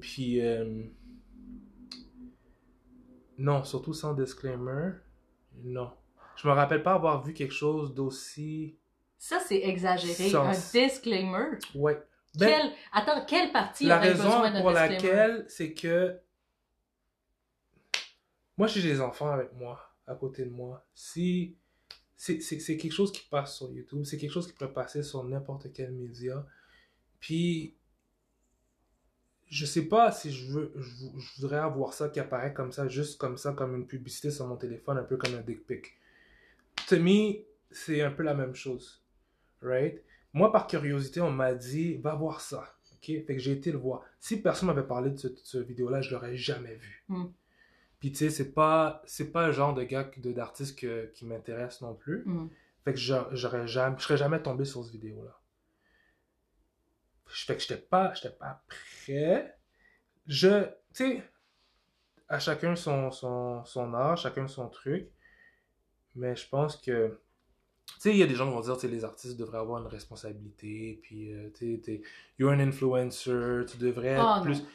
[0.00, 0.84] Puis, euh,
[3.38, 4.92] non, surtout sans disclaimer,
[5.64, 5.90] non.
[6.36, 8.76] Je me rappelle pas avoir vu quelque chose d'aussi.
[9.18, 10.28] Ça, c'est exagéré.
[10.30, 11.58] Sans- Un disclaimer.
[11.74, 12.00] Ouais.
[12.34, 12.72] Ben, Quel...
[12.92, 16.20] Attends, quelle partie la raison pour laquelle, c'est que
[18.56, 20.84] moi, j'ai des enfants avec moi, à côté de moi.
[20.92, 21.56] Si
[22.16, 25.72] c'est quelque chose qui passe sur YouTube, c'est quelque chose qui pourrait passer sur n'importe
[25.72, 26.44] quel média.
[27.20, 27.76] Puis,
[29.46, 32.88] je sais pas si je veux, je, je voudrais avoir ça qui apparaît comme ça,
[32.88, 35.96] juste comme ça, comme une publicité sur mon téléphone, un peu comme un dick pic.
[36.88, 39.02] To me, c'est un peu la même chose.
[39.62, 40.02] Right?
[40.32, 42.74] Moi, par curiosité, on m'a dit, va voir ça.
[42.94, 43.06] Ok?
[43.06, 44.02] Fait que j'ai été le voir.
[44.20, 47.04] Si personne m'avait parlé de ce, de ce vidéo-là, je l'aurais jamais vu.
[47.08, 47.26] Hmm.
[48.00, 51.80] Puis tu sais, c'est pas, c'est pas le genre de gars, d'artiste que- qui m'intéresse
[51.80, 52.22] non plus.
[52.26, 52.48] Mhm.
[52.84, 55.40] Fait que j'a- j'aurais jamais, je serais jamais tombé sur cette vidéo-là.
[57.26, 59.56] Fait que j'étais pas, j'étais pas prêt.
[60.26, 60.72] Je, tu
[61.18, 61.22] sais,
[62.28, 65.10] à chacun son, son, son art, chacun son truc.
[66.14, 67.20] Mais je pense que,
[67.98, 69.80] sais, il y a des gens qui vont dire, tu sais, les artistes devraient avoir
[69.80, 72.02] une responsabilité, puis, euh, tu sais,
[72.38, 74.62] you're an influencer, tu devrais être Oh, plus...
[74.62, 74.66] non.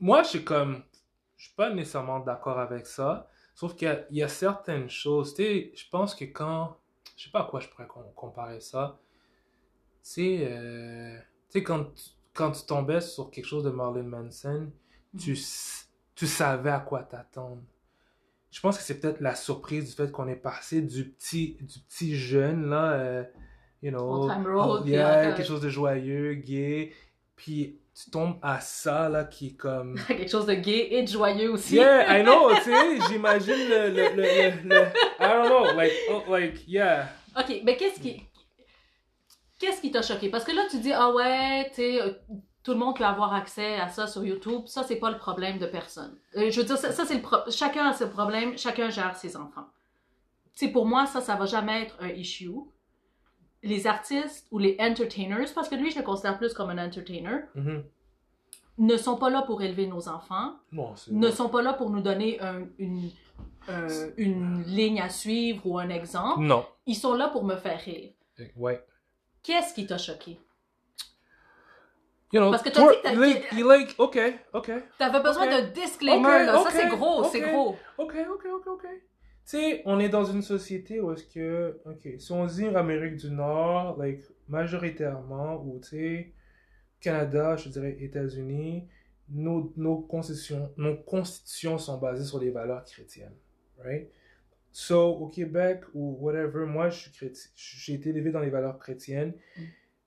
[0.00, 0.82] Moi, je suis comme,
[1.36, 4.88] je suis pas nécessairement d'accord avec ça, sauf qu'il y a, il y a certaines
[4.88, 6.76] choses, tu sais, je pense que quand,
[7.16, 8.98] je sais pas à quoi je pourrais com- comparer ça,
[10.02, 11.18] c'est, euh,
[11.50, 14.70] tu sais, quand, tu- quand tu tombais sur quelque chose de Marilyn Manson,
[15.18, 17.62] tu, s- tu savais à quoi t'attendre.
[18.50, 21.78] Je pense que c'est peut-être la surprise du fait qu'on est passé du petit, du
[21.80, 23.24] petit jeune, là, euh,
[23.82, 26.92] you know, Road, oh, yeah, quelque chose de joyeux, gay,
[27.36, 29.98] puis tu tombes à ça, là, qui est comme...
[30.08, 31.76] Quelque chose de gay et de joyeux aussi.
[31.76, 34.86] Yeah, I know, tu sais, j'imagine le, le, le,
[35.18, 37.08] I don't know, like, oh, like, yeah.
[37.38, 38.22] Ok, mais qu'est-ce qui.
[39.58, 40.30] Qu'est-ce qui t'a choqué?
[40.30, 42.00] Parce que là, tu dis, ah ouais, tu sais,
[42.62, 44.62] tout le monde peut avoir accès à ça sur YouTube.
[44.66, 46.16] Ça, c'est pas le problème de personne.
[46.36, 49.16] Euh, je veux dire, ça, ça, c'est le pro- Chacun a ses problèmes, chacun gère
[49.16, 49.66] ses enfants.
[50.54, 52.50] Tu sais, pour moi, ça, ça va jamais être un issue.
[53.62, 57.40] Les artistes ou les entertainers, parce que lui, je le considère plus comme un entertainer,
[57.54, 57.84] Mhm.
[58.78, 61.12] ne sont pas là pour élever nos enfants, Bon, c'est...
[61.12, 63.10] ne sont pas là pour nous donner un- une,
[63.68, 66.40] un- une ligne à suivre ou un exemple.
[66.40, 66.64] Non.
[66.86, 68.10] Ils sont là pour me faire rire.
[68.56, 68.82] Ouais.
[69.42, 70.38] Qu'est-ce qui t'a choqué?
[72.32, 74.18] You know, Parce que t'as- you like, you like, ok,
[74.52, 74.70] ok.
[74.98, 75.50] T'avais besoin Ok.
[75.50, 76.62] d'un disclaimer, là.
[76.62, 77.76] ça, c'est gros, c'est gros.
[77.98, 78.82] Ok, ok, ok, ok.
[78.82, 79.00] Tu
[79.56, 83.30] sais, on est dans une société où est-ce que, ok, si on dit Amérique du
[83.32, 86.32] Nord, like, majoritairement, ou tu sais,
[87.00, 88.86] Canada, je dirais États-Unis,
[89.28, 93.34] nos, nos, constitutions, nos constitutions sont basées sur des valeurs chrétiennes,
[93.82, 94.08] right?
[94.72, 98.78] So, au Québec ou whatever, moi, je suis chrétien, j'ai été élevé dans les valeurs
[98.78, 99.60] chrétiennes, Mm.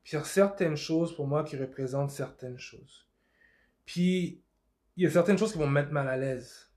[0.04, 3.08] Puis il y a certaines choses pour moi qui représentent certaines choses.
[3.86, 4.44] Puis,
[4.96, 6.72] il y a certaines choses qui vont me mettre mal à l'aise.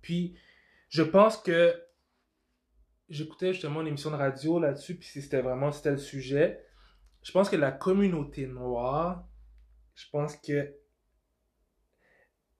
[0.00, 0.36] Puis,
[0.88, 1.80] je pense que
[3.08, 6.66] j'écoutais justement une émission de radio là-dessus, puis c'était vraiment le sujet.
[7.22, 9.28] Je pense que la communauté noire,
[9.94, 10.74] je pense que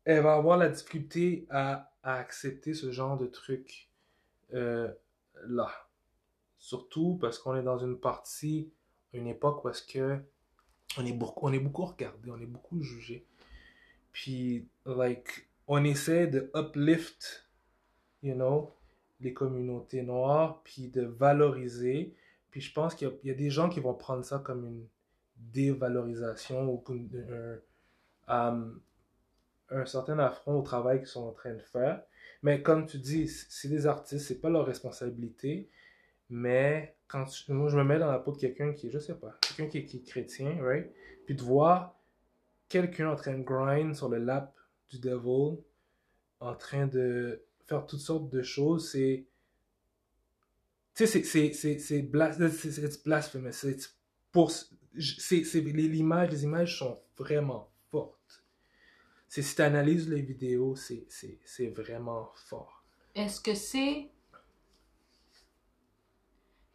[0.04, 3.90] elle va avoir la difficulté à, à accepter ce genre de truc
[4.52, 4.92] euh,
[5.46, 5.70] là.
[6.58, 8.72] Surtout parce qu'on est dans une partie,
[9.14, 10.18] une époque où que
[10.98, 13.24] on est beaucoup, on est beaucoup regardé, on est beaucoup jugé.
[14.12, 17.48] Puis, like, on essaie de uplift,
[18.22, 18.72] you know,
[19.20, 22.14] les communautés noires, puis de valoriser.
[22.50, 24.86] Puis je pense qu'il y, a- des gens qui vont prendre ça comme une
[25.36, 27.58] dévalorisation ou un,
[28.28, 28.80] um,
[29.70, 32.02] un certain affront au travail qu'ils sont en train de faire.
[32.42, 35.68] Mais comme tu dis, c'est des artistes, c'est pas leur responsabilité.
[36.30, 39.38] Mais quand moi je me mets dans la peau de quelqu'un qui je sais pas,
[39.40, 40.90] quelqu'un qui, qui est chrétien, right?
[41.26, 41.98] Puis de voir
[42.68, 44.54] quelqu'un en train de grind sur le lap
[44.90, 45.58] du devil,
[46.40, 49.26] en train de faire toutes sortes de choses, c'est.
[50.94, 53.52] Tu sais, c'est- c'est- c'est c'est blas- c'est- c'est- it's blasphemous.
[53.52, 53.76] C'est
[54.32, 54.50] pour.
[54.94, 58.44] l'image, les images sont vraiment fortes.
[59.28, 62.84] Si tu analyses les vidéos, c'est vraiment fort.
[63.14, 64.08] Est-ce que c'est.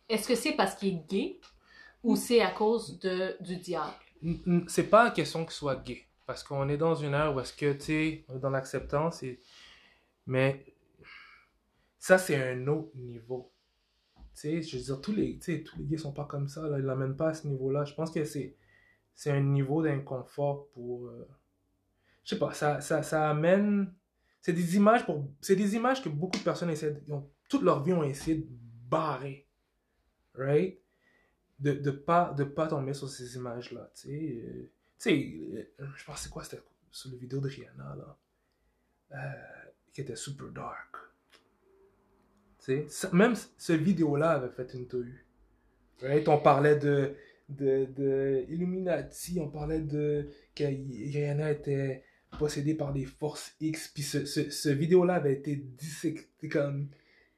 [0.09, 1.39] Est-ce que c'est parce qu'il est gay
[2.03, 3.93] ou c'est à cause de, du diable?
[4.23, 6.05] N- n- C'est pas une question qu'il soit gay.
[6.25, 9.23] Parce qu'on est dans une ère où est-ce que, tu sais, on est dans l'acceptance.
[9.23, 9.39] Et...
[10.25, 10.65] Mais
[11.97, 13.51] ça, c'est un autre niveau.
[14.15, 16.67] Tu sais, je veux dire, tous les, tous les gays sont pas comme ça.
[16.67, 16.79] Là.
[16.79, 17.85] Ils l'amènent pas à ce niveau-là.
[17.85, 18.55] Je pense que c'est,
[19.15, 21.07] c'est un niveau d'inconfort pour...
[21.07, 21.27] euh,
[22.23, 23.93] Je sais pas, ça, ça, ça amène...
[24.41, 25.27] C'est des images pour...
[25.41, 26.91] C'est des images que beaucoup de personnes essaient...
[26.91, 28.47] de- ont- toute leur vie ont essayé de
[28.89, 29.47] barrer.
[30.35, 30.79] Right?
[31.59, 35.69] de de pas de pas tomber sur ces images là tu sais euh, tu sais
[35.81, 36.61] euh, je pense c'est quoi c'était
[36.91, 38.17] sur la vidéo de Rihanna là
[39.11, 40.95] euh, qui était super dark
[42.63, 45.25] tu sais même ce vidéo là avait fait une tohu
[46.01, 46.27] right?
[46.27, 47.13] on parlait de
[47.49, 52.03] de, de Illuminati on parlait de que Rihanna était
[52.37, 56.87] possédée par des forces X puis ce, ce, ce vidéo là avait été dissecté comme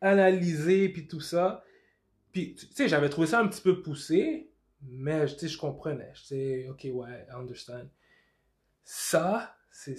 [0.01, 1.63] analysé puis tout ça
[2.31, 4.49] puis, tu sais, j'avais trouvé ça un petit peu poussé,
[4.81, 6.11] mais, tu sais, je comprenais.
[6.13, 7.87] Je sais, ok, ouais, I understand.
[8.83, 9.95] Ça, c'est-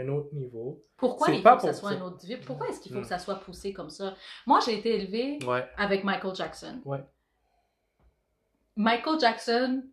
[0.00, 0.84] un autre niveau.
[0.96, 1.96] Pourquoi C'est il faut pas que ça pour soit ça.
[1.96, 2.42] un autre niveau?
[2.46, 3.02] Pourquoi est-ce qu'il faut Mm.
[3.02, 4.14] que ça soit poussé comme ça?
[4.46, 5.66] Moi, j'ai été élevée Ouais.
[5.76, 6.80] avec Michael Jackson.
[6.84, 7.02] Ouais.
[8.76, 9.84] Michael Jackson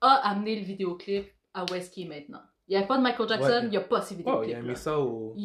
[0.00, 2.42] a amené le vidéoclip à où est-ce qu'il est maintenant.
[2.68, 3.64] Il n'y avait pas de Michael Jackson, Ouais.
[3.64, 4.56] il n'y a pas ces Oh, il vidéoclips.
[4.56, 5.36] a mis ça au.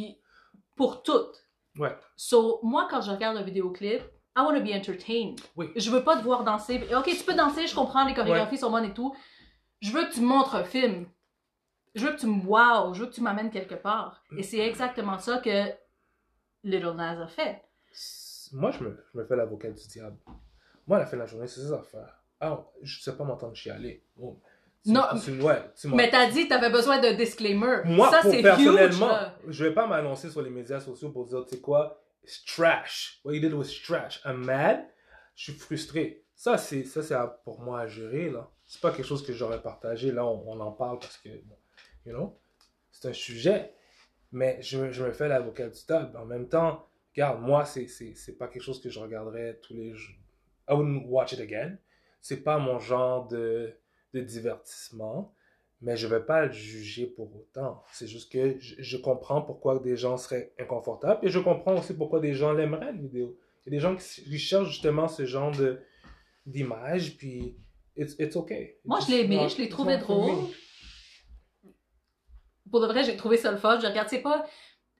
[0.76, 1.46] Pour toutes.
[1.78, 1.96] Ouais.
[2.16, 4.02] So, moi, quand je regarde un vidéoclip,
[4.38, 5.40] I want to be entertained.
[5.56, 5.70] Oui.
[5.76, 6.82] Je veux pas te voir danser.
[6.96, 9.14] Ok, tu peux danser, je comprends, les chorégraphies sont bonnes et tout.
[9.82, 11.06] Je veux que tu montres un film.
[11.96, 14.22] Je veux que tu me wow, je veux que tu m'amènes quelque part.
[14.38, 15.66] Et c'est exactement ça que
[16.64, 17.62] Little Nas a fait.
[18.54, 20.18] Moi, je me, je me fais l'avocat du diable.
[20.88, 22.22] Moi, à la fin de la journée, c'est ses affaires.
[22.40, 24.04] Ah, je sais pas m'entendre chialer.
[24.16, 24.40] Bon,
[24.84, 27.82] tu- Non, tu- ouais, tu Mais t'as dit que t'avais besoin d'un disclaimer.
[27.86, 29.36] Moi, ça, pour huge, personnellement, là.
[29.48, 33.20] je vais pas m'annoncer sur les médias sociaux pour dire, tu sais quoi, it's trash.
[33.24, 34.22] What you did was trash.
[34.26, 34.86] I'm mad.
[35.36, 36.24] Je suis frustré.
[36.36, 38.50] Ça, c'est ça c'est pour moi à gérer, là.
[38.66, 40.12] C'est pas quelque chose que j'aurais partagé.
[40.12, 42.40] Là, on, on en parle parce que, you know,
[42.92, 43.74] c'est un sujet.
[44.32, 46.16] Mais je, je me fais l'avocat du diable.
[46.18, 49.74] En même temps, regarde, moi, c'est c'est- c'est pas quelque chose que je regarderais tous
[49.74, 50.16] les jours.
[50.70, 51.78] I wouldn't watch it again.
[52.22, 53.74] C'est pas mon genre de,
[54.14, 55.34] de divertissement
[55.82, 57.84] mais je vais pas le juger pour autant.
[57.94, 62.20] C'est juste que je, comprends pourquoi des gens seraient inconfortables et je comprends aussi pourquoi
[62.20, 63.38] des gens l'aimeraient, la vidéo.
[63.66, 65.82] Il y a des gens qui, cherchent justement ce genre de
[66.46, 67.56] d'image, puis
[67.96, 68.80] it's, it's okay.
[68.86, 70.36] Moi, je l'ai aimé, je l'ai trouvé drôle.
[72.72, 73.80] Pour de vrai, j'ai trouvé ça le fun.
[73.80, 74.46] Je regarde, c'est pas,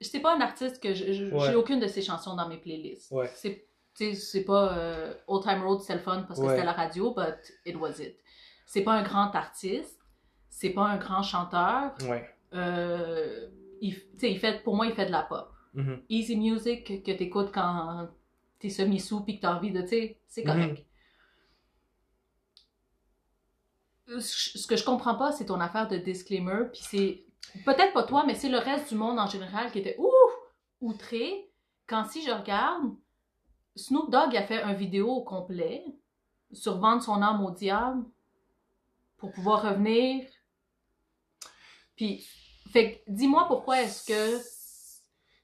[0.02, 3.12] c'est pas un artiste que je- je- j'ai aucune de ses chansons dans mes playlists.
[3.12, 3.30] Ouais.
[3.36, 3.68] C'est,
[4.14, 6.54] c'est pas euh, Old Time Road, c'était le fun parce que Ouais.
[6.54, 8.16] c'était la radio, but it was it.
[8.66, 9.99] C'est pas un grand artiste,
[10.60, 11.96] c'est pas un grand chanteur.
[12.02, 12.30] Ouais.
[12.54, 13.48] Euh,
[13.80, 13.94] il,
[14.38, 15.50] fait, pour moi, il fait de la pop.
[15.74, 16.02] Mhm.
[16.10, 18.10] Easy music que, t'écoutes quand
[18.60, 20.86] t'es semi-sous pis que t'as envie de, tu sais, c'est correct.
[24.20, 27.24] ce que je comprends pas, c'est ton affaire de disclaimer, puis c'est
[27.64, 30.34] peut-être pas toi, mais c'est le reste du monde en général qui était ouf,
[30.82, 31.50] outré
[31.88, 32.92] quand si je regarde,
[33.78, 35.86] Snoop Dogg a fait un vidéo au complet
[36.52, 38.04] sur vendre son âme au diable
[39.18, 40.26] pour pouvoir revenir.
[42.00, 42.26] Puis,
[42.72, 44.42] fait dis-moi pourquoi est-ce que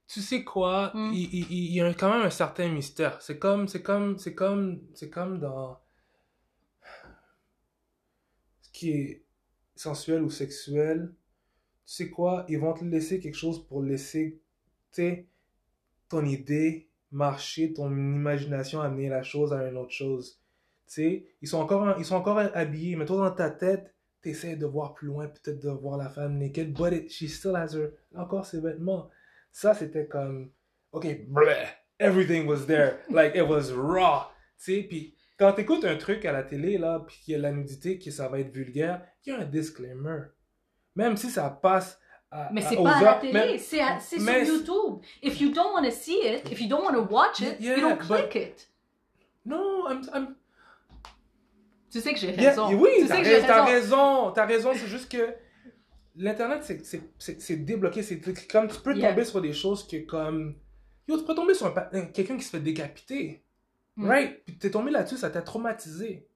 [0.08, 1.12] tu sais quoi, Hmm.
[1.14, 3.22] il, il- il y a quand même un certain mystère.
[3.22, 5.80] C'est comme, c'est comme, c'est comme, c'est comme dans
[8.62, 9.24] ce qui est
[9.76, 11.14] sensuel ou sexuel.
[11.88, 14.42] Tu sais quoi, ils vont te laisser quelque chose pour laisser,
[14.94, 15.28] tu sais,
[16.10, 20.40] ton idée marcher, ton imagination amener la chose à une autre chose.
[20.88, 23.95] Tu sais, ils sont encore, ils sont encore habillés, mais toi dans ta tête,
[24.26, 27.56] t'essaies de voir plus loin, peut-être de voir la femme naked, but it, she still
[27.56, 29.10] has her, encore ses vêtements.
[29.52, 30.50] Ça, c'était comme,
[30.92, 31.68] ok, bleh,
[32.00, 36.32] everything was there, like it was raw, tu sais, puis quand t'écoutes un truc à
[36.32, 39.34] la télé, là, puis qu'il y a la nudité, que ça va être vulgaire, il
[39.34, 40.22] y a un disclaimer.
[40.96, 42.00] Même si ça passe
[42.32, 45.02] à, Mais c'est pas à la télé, c'est sur YouTube.
[45.22, 47.76] If you don't want to see it, if you don't want to watch it, Yeah,
[47.76, 48.70] you don't but- click it.
[49.46, 50.35] Non, I'm, I'm,
[51.96, 52.74] Tu sais que j'ai Yeah, raison.
[52.74, 54.32] oui, tu t'as sais que rais- j'ai t'as raison.
[54.32, 55.34] t'as raison, c'est juste que
[56.18, 58.20] l'Internet, c'est- c'est- c'est c'est débloqué, c'est
[58.50, 59.12] comme tu peux Yeah.
[59.12, 60.56] tomber sur des choses que comme...
[61.08, 63.46] Yo, tu peux tomber sur un- quelqu'un qui se fait décapiter,
[63.96, 64.10] Mm.
[64.10, 64.44] right?
[64.46, 66.28] Puis t'es tombé là-dessus, ça t'a traumatisé.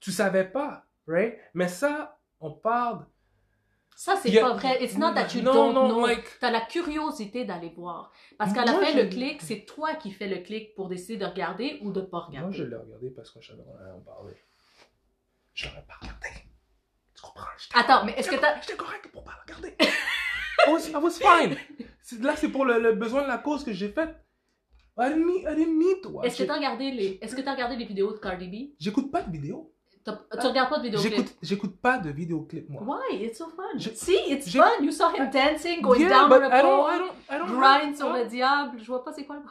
[0.00, 1.36] Tu savais pas, right?
[1.52, 3.04] Mais ça, on parle...
[3.96, 4.82] Ça, c'est pas vrai.
[4.84, 6.06] It's not that you Non, don't non, know.
[6.06, 8.12] like- T'as la curiosité d'aller voir.
[8.38, 10.88] Parce qu'à la Moi, fin, je- le clic, c'est toi qui fais le clic pour
[10.88, 12.56] décider de regarder ou de pas Moi, regarder.
[12.56, 14.34] je l'ai regardé parce que je savais qu'on allait en parler.
[15.54, 16.28] Je l'aurais pas regardé.
[17.14, 17.46] Tu comprends?
[17.74, 18.60] Attends, mais est-ce que t'as...
[18.60, 19.74] J'étais correct pour pas regarder.
[19.80, 21.56] I was, I was fine.
[22.02, 24.14] C'est- Là, c'est pour le, le besoin de la cause que j'ai faite.
[24.98, 26.48] I didn't need, I didn't need to watch Est-ce que it.
[26.48, 27.18] t'as regardé les...
[27.20, 28.74] Est-ce que t'as regardé les vidéos de Cardi B?
[28.78, 29.73] J'écoute pas de vidéos.
[30.04, 31.00] T'as- Tu regardes pas de vidéos
[31.42, 32.82] J'écoute, pas de vidéoclips, moi.
[33.10, 33.24] Why?
[33.24, 33.62] It's so fun.
[33.78, 34.82] Je- See, it's fun.
[34.82, 37.10] You saw him dancing, going Yeah, down don't, pole,
[37.56, 38.78] grind sur le diable.
[38.78, 39.42] Je vois pas c'est quoi le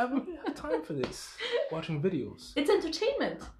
[0.00, 1.36] I don't have time for this.
[1.72, 2.52] Watching videos.
[2.56, 3.50] It's entertainment.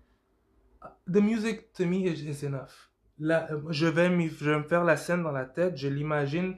[1.12, 2.89] The music, to me, is, is enough.
[3.18, 5.89] Là, euh, je vais, m'y- je vais me faire la scène dans la tête, je
[5.89, 6.57] l'imagine.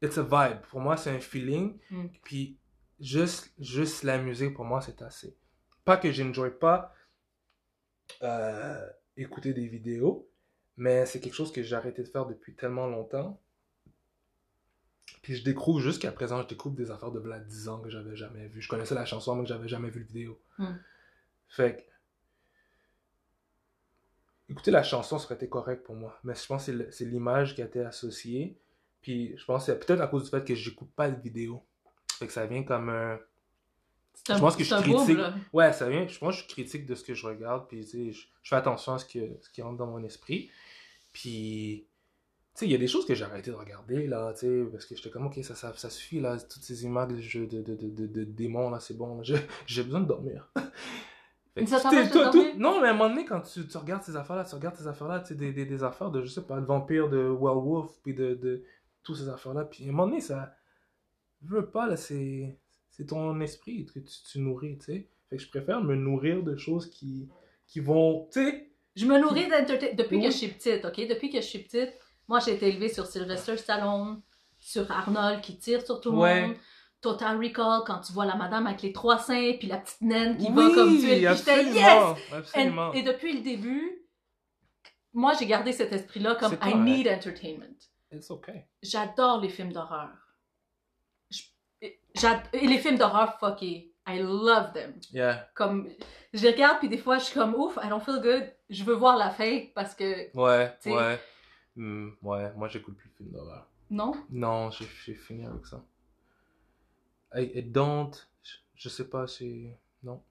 [0.00, 0.60] It's a vibe.
[0.70, 1.76] Pour moi, c'est un feeling.
[1.90, 2.06] Mm.
[2.22, 2.56] Puis,
[3.00, 5.36] juste, juste la musique, pour moi, c'est assez.
[5.84, 6.92] Pas que j'enjoy pas
[8.22, 8.86] euh,
[9.16, 10.28] écouter des vidéos,
[10.76, 13.40] mais c'est quelque chose que j'ai arrêté de faire depuis tellement longtemps.
[15.22, 18.16] Puis je découvre jusqu'à présent, je découvre des affaires de bla 10 ans que j'avais
[18.16, 18.60] jamais vu.
[18.60, 20.40] Je connaissais la chanson, mais que j'avais jamais vu le vidéo.
[20.58, 20.72] Mm.
[21.48, 21.92] Fait que
[24.52, 26.18] écouter la chanson serait été correct pour moi.
[26.24, 28.58] Mais je pense que c'est l'image qui a été associée.
[29.00, 31.64] Puis je pense que c'est peut-être à cause du fait que j'écoute pas de vidéo.
[32.18, 33.18] Fait que ça vient comme un.
[34.28, 35.18] Je pense que je boom, critique.
[35.52, 36.06] Ouais, ça vient.
[36.06, 37.66] Je pense que je suis critique de ce que je regarde.
[37.68, 40.02] Puis tu sais, je, je fais attention à ce, que, ce qui rentre dans mon
[40.04, 40.50] esprit.
[41.12, 41.86] Puis.
[42.54, 44.64] Tu sais, il y a des choses que j'ai arrêté de regarder, là, tu sais,
[44.70, 47.62] parce que j'étais comme, ok, ça, ça, ça suffit, là, toutes ces images de, de,
[47.62, 49.22] de, de, démons, là, c'est bon,
[49.66, 50.52] j'ai- besoin de dormir.
[51.54, 52.54] Fait Ça dormir?
[52.58, 54.86] Non, mais à un moment donné, quand tu, tu regardes ces affaires-là, tu regardes ces
[54.86, 57.90] affaires-là, tu sais, des, des, des affaires de, je sais pas, de vampires, de werewolf,
[58.02, 58.62] puis de, de
[59.02, 60.54] toutes ces affaires-là, puis à un moment donné, ça.
[61.42, 62.58] Je veux pas, là, c'est.
[62.92, 65.08] C'est ton esprit que tu, tu nourris, tu sais.
[65.28, 67.28] Fait que je préfère me nourrir de choses qui,
[67.66, 68.28] qui vont.
[68.32, 68.70] Tu sais.
[68.94, 70.22] Je me nourris d'entertainment depuis Oui.
[70.24, 71.06] que je suis petite, OK?
[71.08, 71.92] Depuis que je suis petite,
[72.28, 74.20] moi, j'ai été élevée sur Sylvester Stallone,
[74.58, 76.42] sur Arnold qui tire sur tout le Ouais.
[76.48, 76.56] monde.
[77.00, 80.36] Total Recall, quand tu vois la madame avec les trois seins, puis la petite naine
[80.36, 80.88] qui oui, va comme.
[80.90, 82.32] Puis j'étais absolument, yes!
[82.32, 82.88] absolument.
[82.90, 84.02] And- et depuis le début,
[85.14, 87.74] moi, j'ai gardé cet esprit-là comme I need entertainment.
[88.12, 88.66] It's okay.
[88.82, 90.10] J'adore les films d'horreur.
[92.52, 93.92] Et les films d'horreur fucky.
[94.06, 94.94] I love them.
[95.12, 95.48] Yeah.
[95.54, 95.88] Comme,
[96.32, 98.52] je les regarde, puis des fois, je suis comme, ouf, I don't feel good.
[98.68, 101.20] Je veux voir la fin parce que, Ouais, ouais.
[101.76, 103.66] Hmm, ouais, moi j'écoute plus de films d'horreur.
[103.90, 104.12] non?
[104.30, 104.84] Non, j'ai
[105.14, 105.82] fini avec ça.
[107.34, 108.10] I, I don't.
[108.42, 109.78] Je, je sais pas, c'est.
[110.02, 110.22] Non.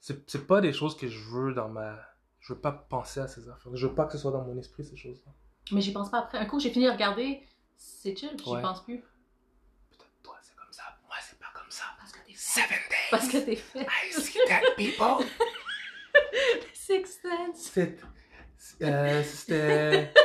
[0.00, 1.98] C'est c'est pas des choses que je veux dans ma.
[2.40, 3.74] Je veux pas penser à ces affaires.
[3.74, 5.32] Je veux pas que ce soit dans mon esprit, ces choses-là.
[5.72, 6.38] Mais j'y pense pas après.
[6.38, 7.42] Un coup, j'ai fini de regarder,
[7.76, 8.60] c'est chill, j'y Ouais.
[8.62, 9.00] pense plus.
[9.00, 10.82] Peut-être toi, c'est comme ça.
[11.06, 11.84] Moi, c'est pas comme ça.
[11.98, 12.38] Parce que t'es fait.
[12.60, 13.08] Seven days.
[13.10, 13.80] Parce que t'es fait.
[13.80, 15.26] I see dead people.
[16.74, 17.70] Six Sense.
[17.72, 17.98] C'est-
[18.82, 20.12] euh, C'était.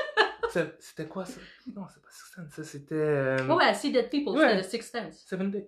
[0.80, 1.40] C'était quoi ça?
[1.76, 2.96] Non, c'est pas Six Sense, ça c'était.
[2.96, 4.62] euh, Ouais, I See Dead People, Ouais.
[4.62, 5.24] c'était Six Sense.
[5.28, 5.66] Seven Days.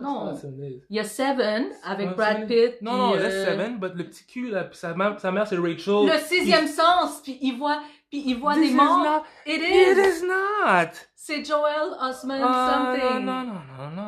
[0.00, 0.30] Non.
[0.30, 0.82] Ah, c'est pas Seven Days.
[0.90, 2.46] Il y a Seven avec Brad Seven.
[2.48, 2.82] Pitt.
[2.82, 5.46] Non, non, euh, laisse Seven, but le petit cul, là, puis sa mère, sa mère
[5.46, 6.06] c'est Rachel.
[6.12, 7.80] Le sixième sens, puis il voit,
[8.10, 8.98] puis il voit des is morts.
[8.98, 10.00] not- It It is.
[10.00, 10.90] is not!
[11.14, 13.24] C'est Joel Osment Ah, something.
[13.24, 14.07] non, non, non, non, non.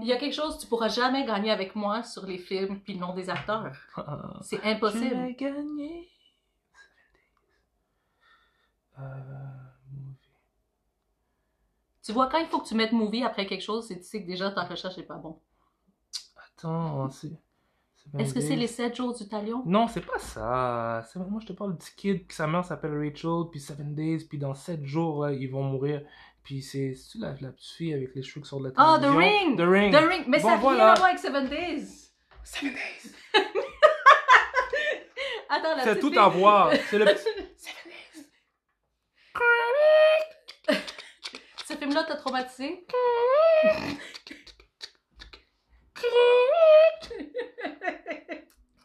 [0.00, 2.94] Il y a quelque chose, tu pourras jamais gagner avec moi sur les films puis
[2.94, 3.72] le nom des acteurs.
[4.42, 5.14] C'est Je impossible.
[5.14, 6.08] vais gagner.
[8.98, 9.02] Euh,
[9.92, 10.16] movie.
[12.02, 14.22] Tu vois, quand il faut que tu mettes movie après quelque chose, c'est tu sais
[14.22, 15.40] que déjà ta recherche est pas bon.
[16.58, 17.32] Attends, c'est.
[18.18, 19.62] Est-ce que c'est les sept 7 jours du talion?
[19.66, 21.04] Non, c'est pas ça.
[21.06, 23.94] C'est moi je te parle du petit kid, que sa mère s'appelle Rachel, puis Seven
[23.94, 26.02] Days, puis dans 7 jours, là, ils vont mourir.
[26.44, 29.04] Puis c'est la, la petite fille avec les cheveux qui sortent de la Ah, The?
[29.06, 29.56] Ring!
[29.58, 29.92] The Ring!
[29.92, 30.24] The Ring!
[30.26, 30.92] Mais Bon, ça n'a rien voilà.
[30.92, 32.10] à voir avec Seven Days!
[32.44, 33.12] Seven Days!
[35.48, 36.72] Attends, la C'est tout fille- à voir.
[36.88, 37.24] C'est le petit.
[41.66, 42.84] Ce film-là t'a traumatisé?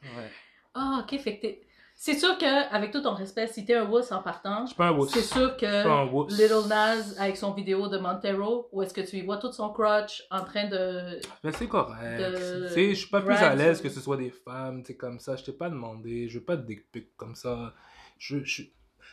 [0.03, 0.31] Ouais.
[0.73, 1.61] Ah, ok, fait que t'es...
[1.97, 4.75] C'est sûr que, avec tout ton respect, si t'es un wuss en partant, Je suis
[4.75, 5.11] pas un wuss.
[5.11, 6.29] c'est sûr que.
[6.29, 9.69] Little Nas, avec son vidéo de Montero, où est-ce que tu y vois tout son
[9.69, 11.19] crotch en train de...
[11.43, 12.19] Mais c'est correct.
[12.19, 14.87] de Tu sais, je suis pas plus à l'aise que ce soit des femmes, tu
[14.87, 15.37] sais, comme ça.
[15.37, 16.27] Je t'ai pas demandé.
[16.27, 17.73] Je veux pas de dick pic comme ça.
[18.17, 18.63] Je, je,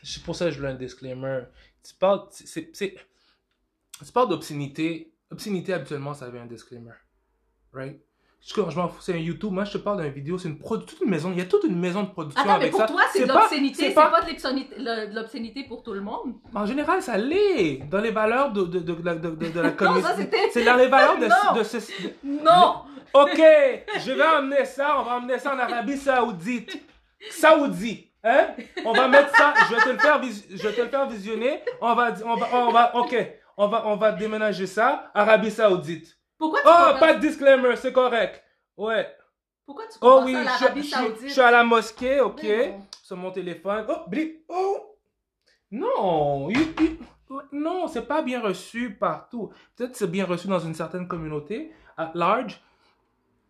[0.02, 1.42] c'est pour ça que je veux un disclaimer.
[1.84, 2.96] Tu parles, c'est, c'est,
[4.04, 5.14] tu parles d'obscénité.
[5.30, 6.92] Obscénité, habituellement, ça avait un disclaimer.
[7.72, 8.00] Right?
[8.44, 9.52] Je, je m'en fous, c'est un YouTube.
[9.52, 10.36] Moi, je te parle d'une vidéo.
[10.36, 11.30] C'est une, toute une maison.
[11.32, 12.86] Il y a toute une maison de production Attends, mais avec pour ça.
[12.88, 16.34] toi, c'est de l'obscénité, c'est pas- pas, de l'obscénité- pour tout le monde.
[16.54, 17.88] En général, ça l'est.
[17.88, 20.02] Dans les valeurs de, de, de, de, la Non, communauté.
[20.02, 20.50] ça c'était...
[20.52, 21.58] c'est dans les valeurs de, Non.
[21.58, 21.76] de, ce-
[22.24, 22.74] Non!
[23.14, 23.40] Ok,
[24.00, 26.82] je vais emmener ça, on va emmener ça en Arabie Saoudite.
[27.30, 28.48] Saoudi, hein?
[28.84, 31.06] On va mettre ça, je vais te le faire, vis- je vais te le faire
[31.08, 31.60] visionner.
[31.80, 33.14] On va, on va, on va, ok,
[33.56, 36.18] on va, on va déménager ça, Arabie Saoudite.
[36.42, 38.42] Pourquoi tu Oh, pas de disclaimer, c'est correct.
[38.76, 39.06] Ouais.
[39.64, 42.40] Pourquoi tu Oh oui, ça à je, je- je suis à la mosquée, ok,
[43.00, 43.86] sur mon téléphone.
[43.88, 44.96] Oh, blip, oh.
[45.70, 46.98] Non, you- you-
[47.52, 49.52] non, c'est pas bien reçu partout.
[49.76, 52.60] Peut-être que c'est bien reçu dans une certaine communauté, at large.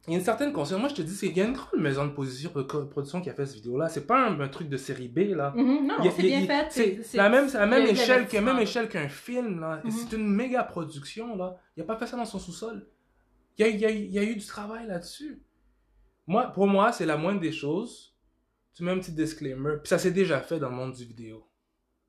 [0.08, 0.80] Il y a une certaine conscience.
[0.80, 3.20] Moi, je te dis, c'est- il y a une grande maison de position- euh, production
[3.20, 3.88] qui a fait cette vidéo-là.
[3.88, 5.52] C'est pas un, un truc de série B, là.
[5.56, 7.02] Non, Il y a- c'est il bien fait.
[7.04, 9.80] C'est la même, la même échelle, que, même échelle qu'un film, là.
[9.84, 9.92] Et Mhm.
[9.92, 11.56] C'est une méga production, là.
[11.76, 12.84] Il a pas fait ça dans son sous-sol.
[13.58, 15.40] Il y a, il y a- il y a eu du travail là-dessus.
[16.26, 18.14] Moi, pour moi, c'est la moindre des choses.
[18.74, 19.74] Tu mets un petit disclaimer.
[19.82, 21.46] Puis ça s'est déjà fait dans le monde du vidéo.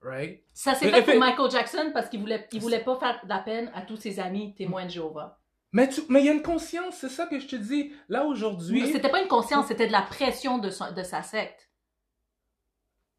[0.02, 0.42] Right?
[0.52, 3.28] Ça s'est fait effet- pour Michael Jackson parce qu'il voulait, il voulait pas faire de
[3.28, 5.38] la peine à tous ses amis témoins de Jéhovah.
[5.74, 7.92] Mais mais il y a une conscience, c'est ça que je te dis.
[8.08, 8.90] Là, aujourd'hui.
[8.92, 11.68] C'était pas une conscience, c'était de la pression de, son- de sa secte.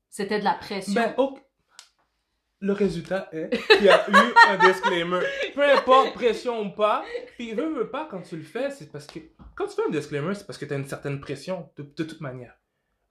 [0.10, 0.94] C'était de la pression.
[0.94, 1.14] Ben.
[2.62, 5.20] Le résultat est qu'il y a eu un disclaimer.
[5.54, 7.04] Peu importe, pression ou pas.
[7.36, 9.20] Puis, veut, veut pas, quand tu le fais, c'est parce que.
[9.56, 12.04] Quand tu fais un disclaimer, c'est parce que tu as une certaine pression, de, de
[12.04, 12.58] toute manière.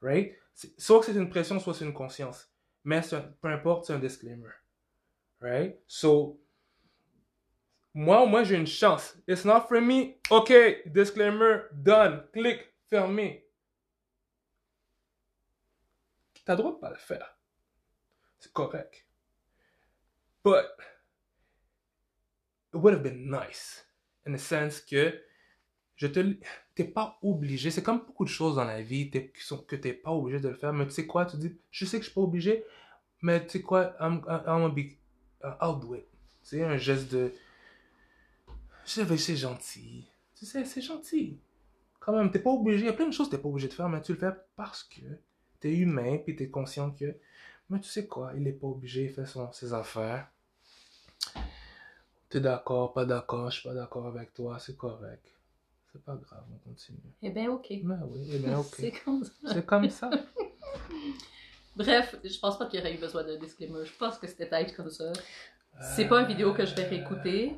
[0.00, 0.34] Right?
[0.78, 2.48] Soit que c'est une pression, soit c'est une conscience.
[2.84, 4.48] Mais un- peu importe, c'est un disclaimer.
[5.40, 5.78] Right?
[5.86, 6.40] So.
[7.94, 9.16] Moi, au moins, j'ai une chance.
[9.28, 10.16] It's not for me.
[10.30, 10.52] OK,
[10.86, 12.24] disclaimer, done.
[12.32, 13.46] Clic, fermé.
[16.44, 17.38] T'as droit de pas le faire.
[18.38, 19.06] C'est correct.
[20.44, 20.66] But
[22.74, 23.86] it would have been nice.
[24.26, 25.22] In the sense que
[25.96, 26.20] je te
[26.74, 27.70] t'es pas obligé.
[27.70, 30.54] C'est comme beaucoup de choses dans la vie sont, que t'es pas obligé de le
[30.54, 30.72] faire.
[30.72, 32.64] Mais tu sais quoi, tu dis, je sais que je suis pas obligé,
[33.22, 34.96] mais tu sais quoi, I'm, I'm gonna be,
[35.42, 36.04] uh, I'll do it.
[36.42, 37.32] C'est un geste de,
[38.84, 40.06] je sais, c'est gentil.
[40.36, 41.38] Tu sais, c'est gentil.
[42.00, 42.80] Quand même, t'es pas obligé.
[42.80, 44.18] Il y a plein de choses que t'es pas obligé de faire, mais tu le
[44.18, 45.00] fais parce que
[45.60, 47.16] t'es humain, puis t'es conscient que,
[47.70, 50.28] mais tu sais quoi, il est pas obligé, il fait son, ses affaires.
[52.28, 55.24] T'es d'accord, pas d'accord, je suis pas d'accord avec toi, c'est correct.
[55.92, 56.98] C'est pas grave, on continue.
[57.22, 57.68] Eh bien, ok.
[57.84, 58.74] Ben oui, eh bien, ok.
[58.76, 59.32] C'est comme ça.
[59.46, 60.10] C'est comme ça.
[61.76, 63.84] Bref, je pense pas qu'il y aurait eu besoin d'un disclaimer.
[63.84, 65.12] Je pense que c'était être comme ça.
[65.94, 67.56] C'est pas une vidéo que je vais réécouter.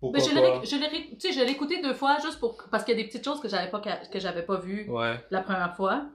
[0.00, 2.18] Pourquoi Mais je l'ai ré- je l'ai ré- tu sais, je l'ai écouté deux fois
[2.20, 4.56] juste pour parce qu'il y a des petites choses que j'avais pas que j'avais pas
[4.58, 6.06] vues Ouais, la première fois.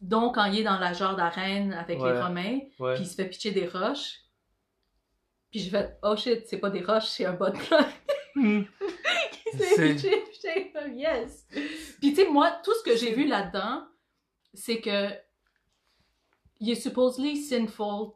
[0.00, 2.12] Donc quand il est dans la genre d'arène avec Ouais.
[2.12, 2.94] les Romains, ouais.
[2.94, 4.20] puis il se fait pitcher des roches.
[5.50, 7.62] Puis j'ai fait oh shit, c'est pas des roches, c'est un bot bloc.
[8.36, 8.62] Hmm.
[9.32, 10.10] qui s'est C'est- pitché?
[10.22, 11.44] Puis j'étais comme yes.
[11.50, 13.84] Puis tu sais moi tout ce que j'ai vu là-dedans,
[14.54, 15.08] c'est que
[16.60, 18.12] il est supposedly sinful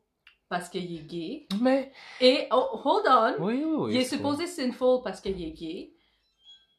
[0.49, 1.47] parce qu'il est gay.
[1.61, 3.35] Mais, Et oh, hold on.
[3.45, 3.95] oui, oui, oui.
[3.95, 5.93] il est supposé sinful parce qu'il est gay.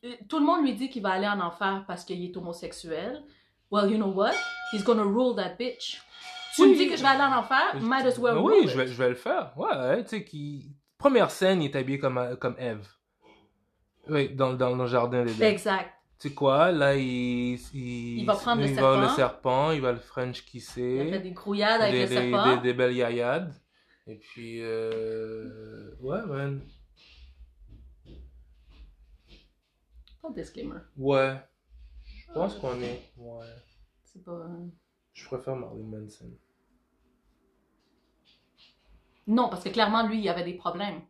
[0.03, 3.23] Euh, Tout le monde lui dit qu'il va aller en enfer parce qu'il est homosexuel.
[3.71, 4.33] Well, you know what?
[4.71, 6.01] He's gonna rule that bitch.
[6.55, 6.69] Tu Oui.
[6.69, 7.75] me dis que je vais aller en enfer?
[7.81, 9.51] Might as well Oui, rule je vais, je vais le faire.
[9.57, 10.71] Ouais, tu sais, qui...
[10.97, 12.87] Première scène, il est habillé comme, comme Eve.
[14.07, 15.47] Oui, dans, dans le jardin d'Éden.
[15.51, 15.91] Exact.
[16.19, 17.55] Tu sais quoi, là, il...
[17.73, 19.71] Il, Il va prendre le il serpent.
[19.71, 21.19] il va le French Il a fait kisser.
[21.19, 22.55] des grouillades avec des, le des, serpent.
[22.55, 23.53] des, des belles yayades.
[24.07, 25.93] Et puis, euh...
[25.99, 26.61] ouais, man.
[30.21, 30.79] Pas de disclaimer.
[30.97, 31.35] Ouais.
[32.05, 33.01] Je pense qu'on est...
[33.17, 33.45] Ouais.
[34.05, 34.47] C'est pas...
[35.13, 36.31] Je préfère Marilyn Manson.
[39.27, 41.01] Non, parce que clairement, lui, il avait des problèmes.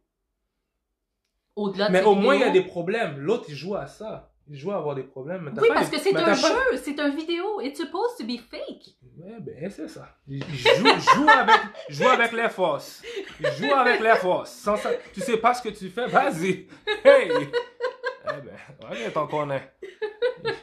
[1.56, 3.18] Au-delà de Mais au moins, il y a des problèmes.
[3.18, 4.32] L'autre, il joue à ça.
[4.48, 5.50] Il joue à avoir des problèmes.
[5.54, 7.62] mais Oui, parce que c'est un jeu, c'est un vidéo.
[7.62, 8.96] It's supposed to be fake.
[9.18, 10.08] Ouais, ben, c'est ça.
[10.28, 10.40] Joue,
[11.16, 13.02] joue avec, joue avec les forces.
[13.40, 14.52] Il joue avec les forces.
[14.52, 16.68] Sans ça, tu sais pas ce que tu fais, vas-y.
[17.04, 17.32] Hey!
[18.28, 18.56] Eh ben,
[18.92, 19.72] ok, t'en connais.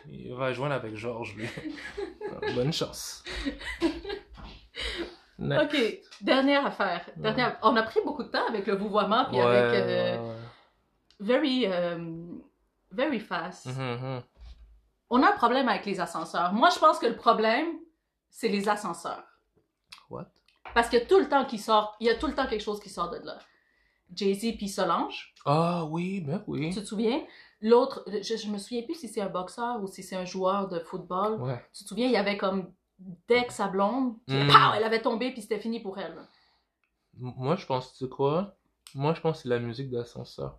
[0.07, 1.49] Il, il va joindre avec Georges, lui.
[2.55, 3.24] Bonne chance.
[5.39, 5.64] Next.
[5.74, 7.05] OK, dernière affaire.
[7.16, 7.59] Dernière...
[7.62, 10.35] On a pris beaucoup de temps avec le vouvoiement puis Ouais, avec euh, ouais, ouais.
[11.20, 11.99] very, euh,
[12.93, 13.66] very fast.
[13.66, 14.22] Mhm, mhm.
[15.11, 16.53] On a un problème avec les ascenseurs.
[16.53, 17.66] Moi, je pense que le problème,
[18.30, 19.22] c'est les ascenseurs.
[20.09, 20.26] What?
[20.74, 22.80] Parce que tout le temps qu'il sort, il y a tout le temps quelque chose
[22.80, 23.38] qui sort de là.
[24.14, 26.72] Jay-Z puis Solange, Ah oui, ben oui.
[26.72, 27.22] tu te souviens?
[27.61, 30.68] L'autre, je, je me souviens plus si c'est un boxeur ou si c'est un joueur
[30.68, 31.40] de football.
[31.43, 31.64] Ouais.
[31.74, 32.72] Tu te souviens, il y avait comme
[33.28, 34.47] dès que sa blonde, Mm.
[34.49, 36.16] pow, elle avait tombé puis c'était fini pour elle.
[37.14, 38.55] Moi, je pense, tu sais quoi?
[38.95, 40.59] Moi, je pense que c'est la musique d'ascenseur.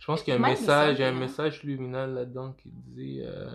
[0.00, 1.12] Je pense qu'il y a un message, un hein.
[1.12, 3.20] message luminal là-dedans qui dit...
[3.22, 3.48] euh,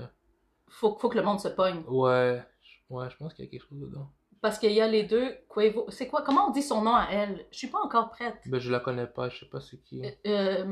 [0.70, 1.84] Faut, faut que le monde se pogne.
[1.88, 4.10] Ouais, je- ouais, je pense qu'il y a quelque chose dedans.
[4.42, 5.86] Parce qu'il y a les deux, Quavo.
[5.90, 6.22] C'est quoi?
[6.22, 7.48] Comment on dit son nom à elle?
[7.52, 8.36] Je suis pas encore prête.
[8.46, 10.04] Ben, je la connais pas, je sais pas c'est qui.
[10.28, 10.66] Euh,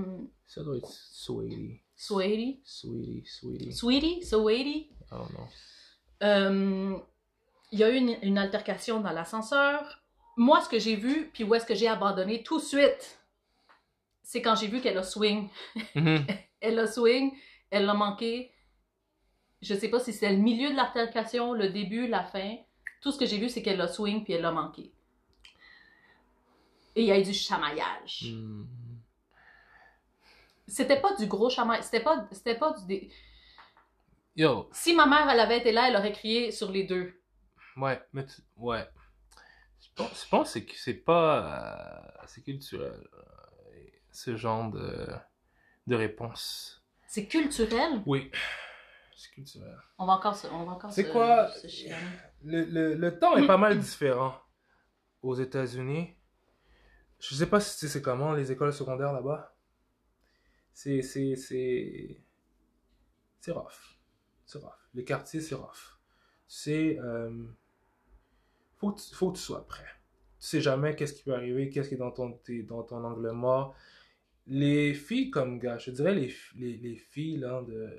[0.45, 1.81] Ça doit être Sweetie.
[1.95, 2.61] Sweetie?
[2.63, 3.71] Sweetie, Sweetie.
[3.73, 4.23] Sweetie?
[4.23, 4.89] Sweetie?
[5.09, 5.47] Know.
[6.21, 6.97] Euh,
[7.71, 10.03] il y a eu une, une altercation dans l'ascenseur.
[10.37, 13.19] Moi, ce que j'ai vu, puis où est-ce que j'ai abandonné tout de suite,
[14.23, 15.49] c'est quand j'ai vu qu'elle a swing.
[15.95, 16.25] Mhm.
[16.61, 17.37] Elle a swing,
[17.69, 18.51] elle l'a manqué.
[19.61, 22.55] Je sais pas si c'est le milieu de l'altercation, le début, la fin.
[23.01, 24.91] Tout ce que j'ai vu, c'est qu'elle a swing, puis elle l'a manqué.
[26.95, 28.25] Et il y a eu du chamaillage.
[28.31, 28.67] Mhm.
[30.67, 31.85] C'était pas du gros chamaillage.
[31.85, 32.85] C'était pas, c'était pas du...
[32.85, 33.11] dé-
[34.35, 37.13] Yo, Si ma mère, elle avait été là, elle aurait crié sur les deux.
[37.77, 38.87] ouais, mais tu- ouais.
[39.81, 42.07] Je pense, je pense c'est que c'est pas...
[42.17, 43.05] euh, c'est culturel.
[44.13, 45.07] Ce genre de,
[45.87, 46.85] de réponse.
[47.07, 48.01] C'est culturel?
[48.05, 48.31] Oui,
[49.15, 49.77] c'est culturel.
[49.97, 51.51] On va encore se, on va encore C'est quoi?
[51.51, 51.67] se.
[52.43, 54.35] Le, le, le temps est pas mal différent
[55.21, 56.15] aux États-Unis.
[57.19, 59.55] Je sais pas si c'est comment les écoles secondaires là-bas.
[60.73, 62.23] C'est c'est c'est
[63.39, 63.97] c'est rough.
[64.45, 64.71] C'est rough.
[64.93, 65.99] Les quartiers c'est rough.
[66.47, 67.45] C'est euh,
[68.77, 69.87] faut que tu, faut que tu sois prêt.
[70.39, 72.37] Tu sais jamais qu'est-ce qui peut arriver, qu'est-ce qui est dans ton
[72.67, 73.75] dans ton angle mort.
[74.47, 77.89] Les filles comme gars, je dirais les, les, les filles là, de,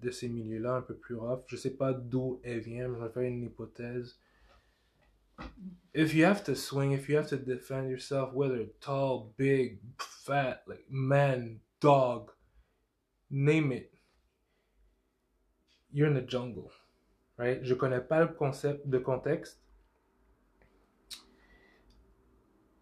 [0.00, 3.04] de ces milieux-là un peu plus rough, je sais pas d'où elles viennent, mais je
[3.04, 4.18] vais faire une hypothèse.
[5.94, 10.62] If you have to swing, if you have to defend yourself, whether tall, big, fat,
[10.66, 12.32] like man, dog,
[13.30, 13.90] name it,
[15.92, 16.70] you're in the jungle,
[17.38, 17.62] right?
[17.62, 19.62] Je connais pas le concept de contexte.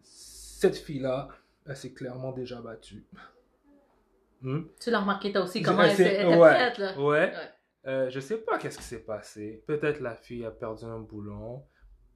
[0.01, 1.29] Cette fille-là,
[1.67, 3.05] elle s'est clairement déjà battue.
[4.41, 4.63] Hmm?
[4.79, 6.53] Tu l'as remarqué toi aussi, comment elle, s'est- ouais.
[6.53, 6.99] prête, là.
[6.99, 7.03] Ouais.
[7.31, 7.33] Ouais.
[7.87, 9.63] Euh, je sais pas qu'est-ce qui s'est passé.
[9.65, 11.63] Peut-être la fille a perdu un boulon.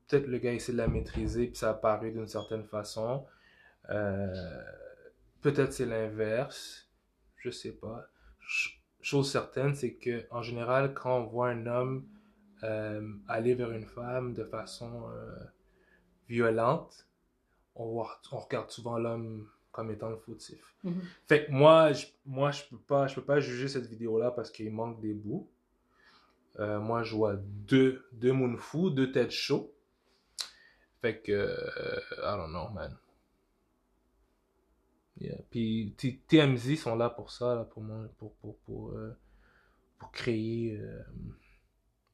[0.07, 3.25] Peut-être le gars essaie de la maîtriser puis ça a paru d'une certaine façon.
[3.89, 4.61] Euh,
[5.41, 6.89] Peut-être c'est l'inverse.
[7.37, 8.05] Je sais pas.
[8.41, 12.05] Ch- chose certaine, c'est que en général, quand on voit un homme
[12.63, 15.35] euh, aller vers une femme de façon euh,
[16.27, 17.07] violente,
[17.75, 20.61] on, voit- on regarde souvent l'homme comme étant le fautif.
[20.83, 21.01] Mhm.
[21.27, 24.51] Fait que moi, je, moi, je peux pas, je peux pas juger cette vidéo-là parce
[24.51, 25.49] qu'il manque des bouts.
[26.59, 29.73] Euh, moi, je vois deux, deux Moonfou, deux têtes chauds.
[31.01, 32.97] Fait que, euh, I don't know, man.
[35.19, 35.37] Yeah.
[35.49, 39.15] Puis T- TMZ sont là pour ça, là, pour moi, pour, pour, pour, euh,
[39.99, 41.03] pour créer, euh,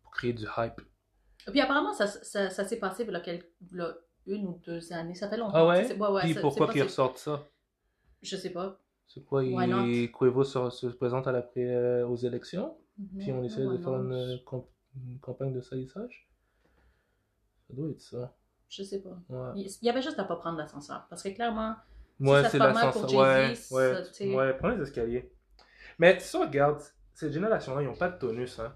[0.04, 0.82] pour créer du hype.
[1.48, 3.98] Puis apparemment, ça, ça, ça s'est passé il y a
[4.28, 5.16] une ou deux années.
[5.16, 5.54] Ça fait longtemps.
[5.56, 5.86] Ah ouais?
[5.86, 7.44] C'est- ouais, ouais, Puis ça- pourquoi qu'ils ressortent ça?
[8.22, 8.80] Je sais pas.
[9.08, 12.78] C'est quoi, il, Cuevo se, se présente à la pré- euh, aux élections?
[13.18, 16.28] Puis on essaie de faire une, euh, comp- une campagne de salissage?
[17.68, 18.36] Ça doit être ça.
[18.70, 19.18] Je sais pas.
[19.30, 19.62] Ouais.
[19.62, 21.06] Il y avait juste à pas prendre l'ascenseur.
[21.10, 21.76] Parce que clairement,
[22.20, 23.12] Ouais, c'est l'ascenseur.
[23.20, 25.32] Ouais, ouais, ça, ouais, prends les escaliers.
[26.00, 26.82] Mais ça, regarde,
[27.14, 28.76] cette génération-là, ils n'ont pas de tonus, hein.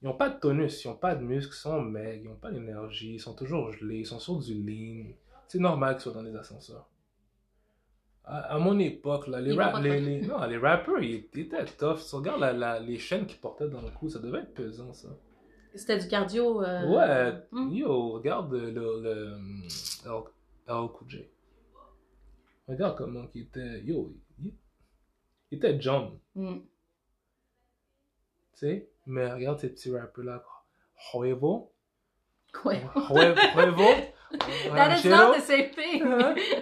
[0.00, 2.36] Ils n'ont pas de tonus, ils n'ont pas de muscles, ils sont maigres, ils n'ont
[2.36, 5.12] pas d'énergie, ils sont toujours gelés, ils sont sur du lean.
[5.48, 6.88] C'est normal qu'ils soient dans les ascenseurs.
[8.24, 11.98] À, à mon époque, là, les, rap- les, non, les rappers, ils, ils étaient tough.
[11.98, 14.92] Si regardes la- la- les chaînes qu'ils portaient dans le cou, ça devait être pesant,
[14.92, 15.08] ça.
[15.74, 16.62] c'était du cardio.
[16.62, 17.72] euh, Ouais, hmm.
[17.72, 20.28] yo, regarde le, le, le.
[22.68, 24.52] Regarde comment il était, yo, il,
[25.50, 26.58] il était John, Hmm.
[28.52, 30.42] tu sais, mais regarde ces petits rappeurs là,
[31.14, 31.72] Huevo,
[32.64, 33.88] Huevo,
[34.74, 36.02] That is not the same thing.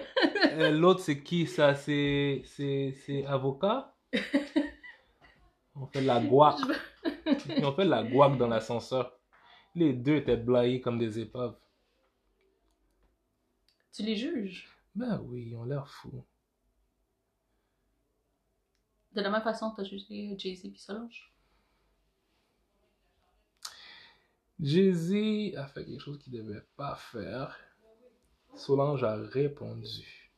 [0.59, 1.75] Euh, L'autre, c'est qui ça?
[1.75, 3.93] C'est c'est c'est avocat?
[5.75, 6.55] On fait de la guac.
[7.61, 9.19] On fait de la guac dans l'ascenseur.
[9.75, 11.55] Les deux étaient blaillés comme des épaves.
[13.93, 14.67] tu les juges?
[14.95, 16.25] Ben oui, ils ont l'air fous.
[19.11, 21.31] De la même façon que t'as jugé Jay-Z puis Solange?
[24.59, 27.55] Jay-Z a fait quelque chose qu'il devait pas faire.
[28.55, 30.31] Solange a répondu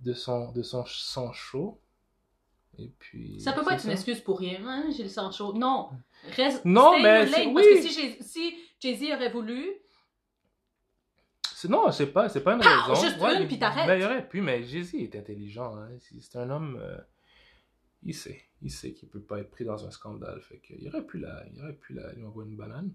[0.00, 1.80] de son, de son sang chaud.
[2.78, 3.40] Et puis.
[3.40, 4.90] Ça peut pas être une excuse pour rien, hein?
[4.96, 5.52] J'ai le sang chaud.
[5.52, 5.90] Non.
[6.36, 9.64] Reste, Non, mais Parce que si si Jay-Z aurait voulu,
[11.68, 12.68] Non, c'est pas, c'est pas une Pow!
[12.68, 13.00] raison.
[13.00, 13.86] Juste une, puis t'arrêtes.
[13.86, 15.76] Ben, il aurait pu, mais Jay-Z est intelligent.
[15.76, 15.88] Hein.
[16.00, 16.76] C'est c'est un homme.
[16.82, 16.98] euh,
[18.04, 18.42] il sait.
[18.62, 20.40] Il sait qu'il peut pas être pris dans un scandale.
[20.42, 22.92] Fait que, il aurait pu la, il aurait pu la, lui envoyer une banane.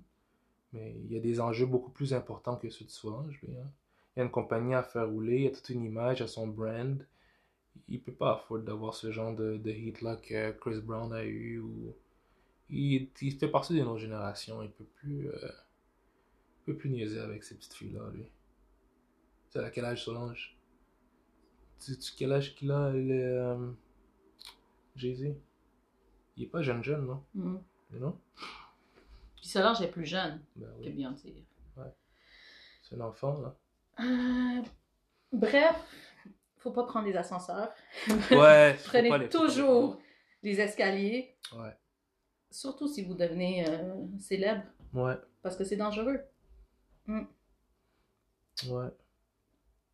[0.74, 3.40] Mais il y a des enjeux beaucoup plus importants que ceux de Solange.
[3.44, 3.72] Hein.
[4.16, 6.28] Il y a une compagnie à faire rouler, il y a toute une image à
[6.28, 7.06] son brand.
[7.88, 11.64] Il peut pas afford d'avoir ce genre de, de hit-là que Chris Brown a eu.
[12.70, 14.62] Il, fait partie d'une autre génération.
[14.62, 15.30] Il peut plus.
[15.30, 15.50] euh,
[16.66, 18.26] peut plus niaiser avec ces petites filles-là, lui.
[19.50, 20.56] Sais, à quel âge Solange?
[21.80, 23.72] Tu quel âge qu'il a, euh,
[25.00, 25.34] Jay-Z
[26.38, 27.24] Il est pas jeune jeune, non?
[27.34, 27.58] Hmm.
[27.92, 28.20] Non?
[29.36, 31.46] Puis Solange est plus jeune Ben que oui, Beyoncé.
[32.84, 33.56] c'est un enfant, là.
[34.02, 34.62] Euh,
[35.34, 35.76] bref,
[36.58, 37.74] faut pas prendre les ascenseurs.
[38.32, 40.00] Ouais, Prenez les- toujours
[40.44, 41.36] les escaliers.
[41.56, 41.76] Ouais.
[42.52, 46.20] surtout si vous devenez euh, célèbre, Ouais, parce que c'est dangereux.
[47.08, 48.90] ouais.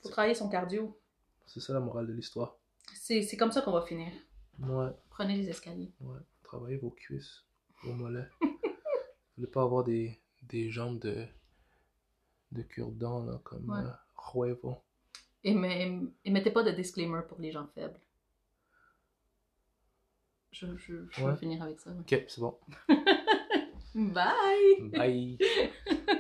[0.01, 0.99] Faut travailler son cardio.
[1.45, 2.57] C'est ça la morale de l'histoire.
[2.93, 4.11] C'est comme ça qu'on va finir.
[4.59, 5.91] Ouais, Prenez les escaliers.
[6.01, 6.19] ouais.
[6.43, 7.43] Travaillez vos cuisses,
[7.83, 8.29] vos mollets.
[8.41, 11.25] Vous voulez pas avoir des, des jambes de,
[12.53, 13.79] de cure-dents, là, comme Ouais.
[13.79, 13.91] euh,
[14.33, 14.77] Huevo.
[15.43, 17.99] Et, mais- et mettez pas de disclaimer pour les gens faibles.
[20.51, 21.31] Je, je, je Ouais.
[21.31, 21.91] vais finir avec ça.
[21.91, 22.57] Ok, c'est bon.
[23.95, 24.89] Bye!
[24.91, 25.37] Bye.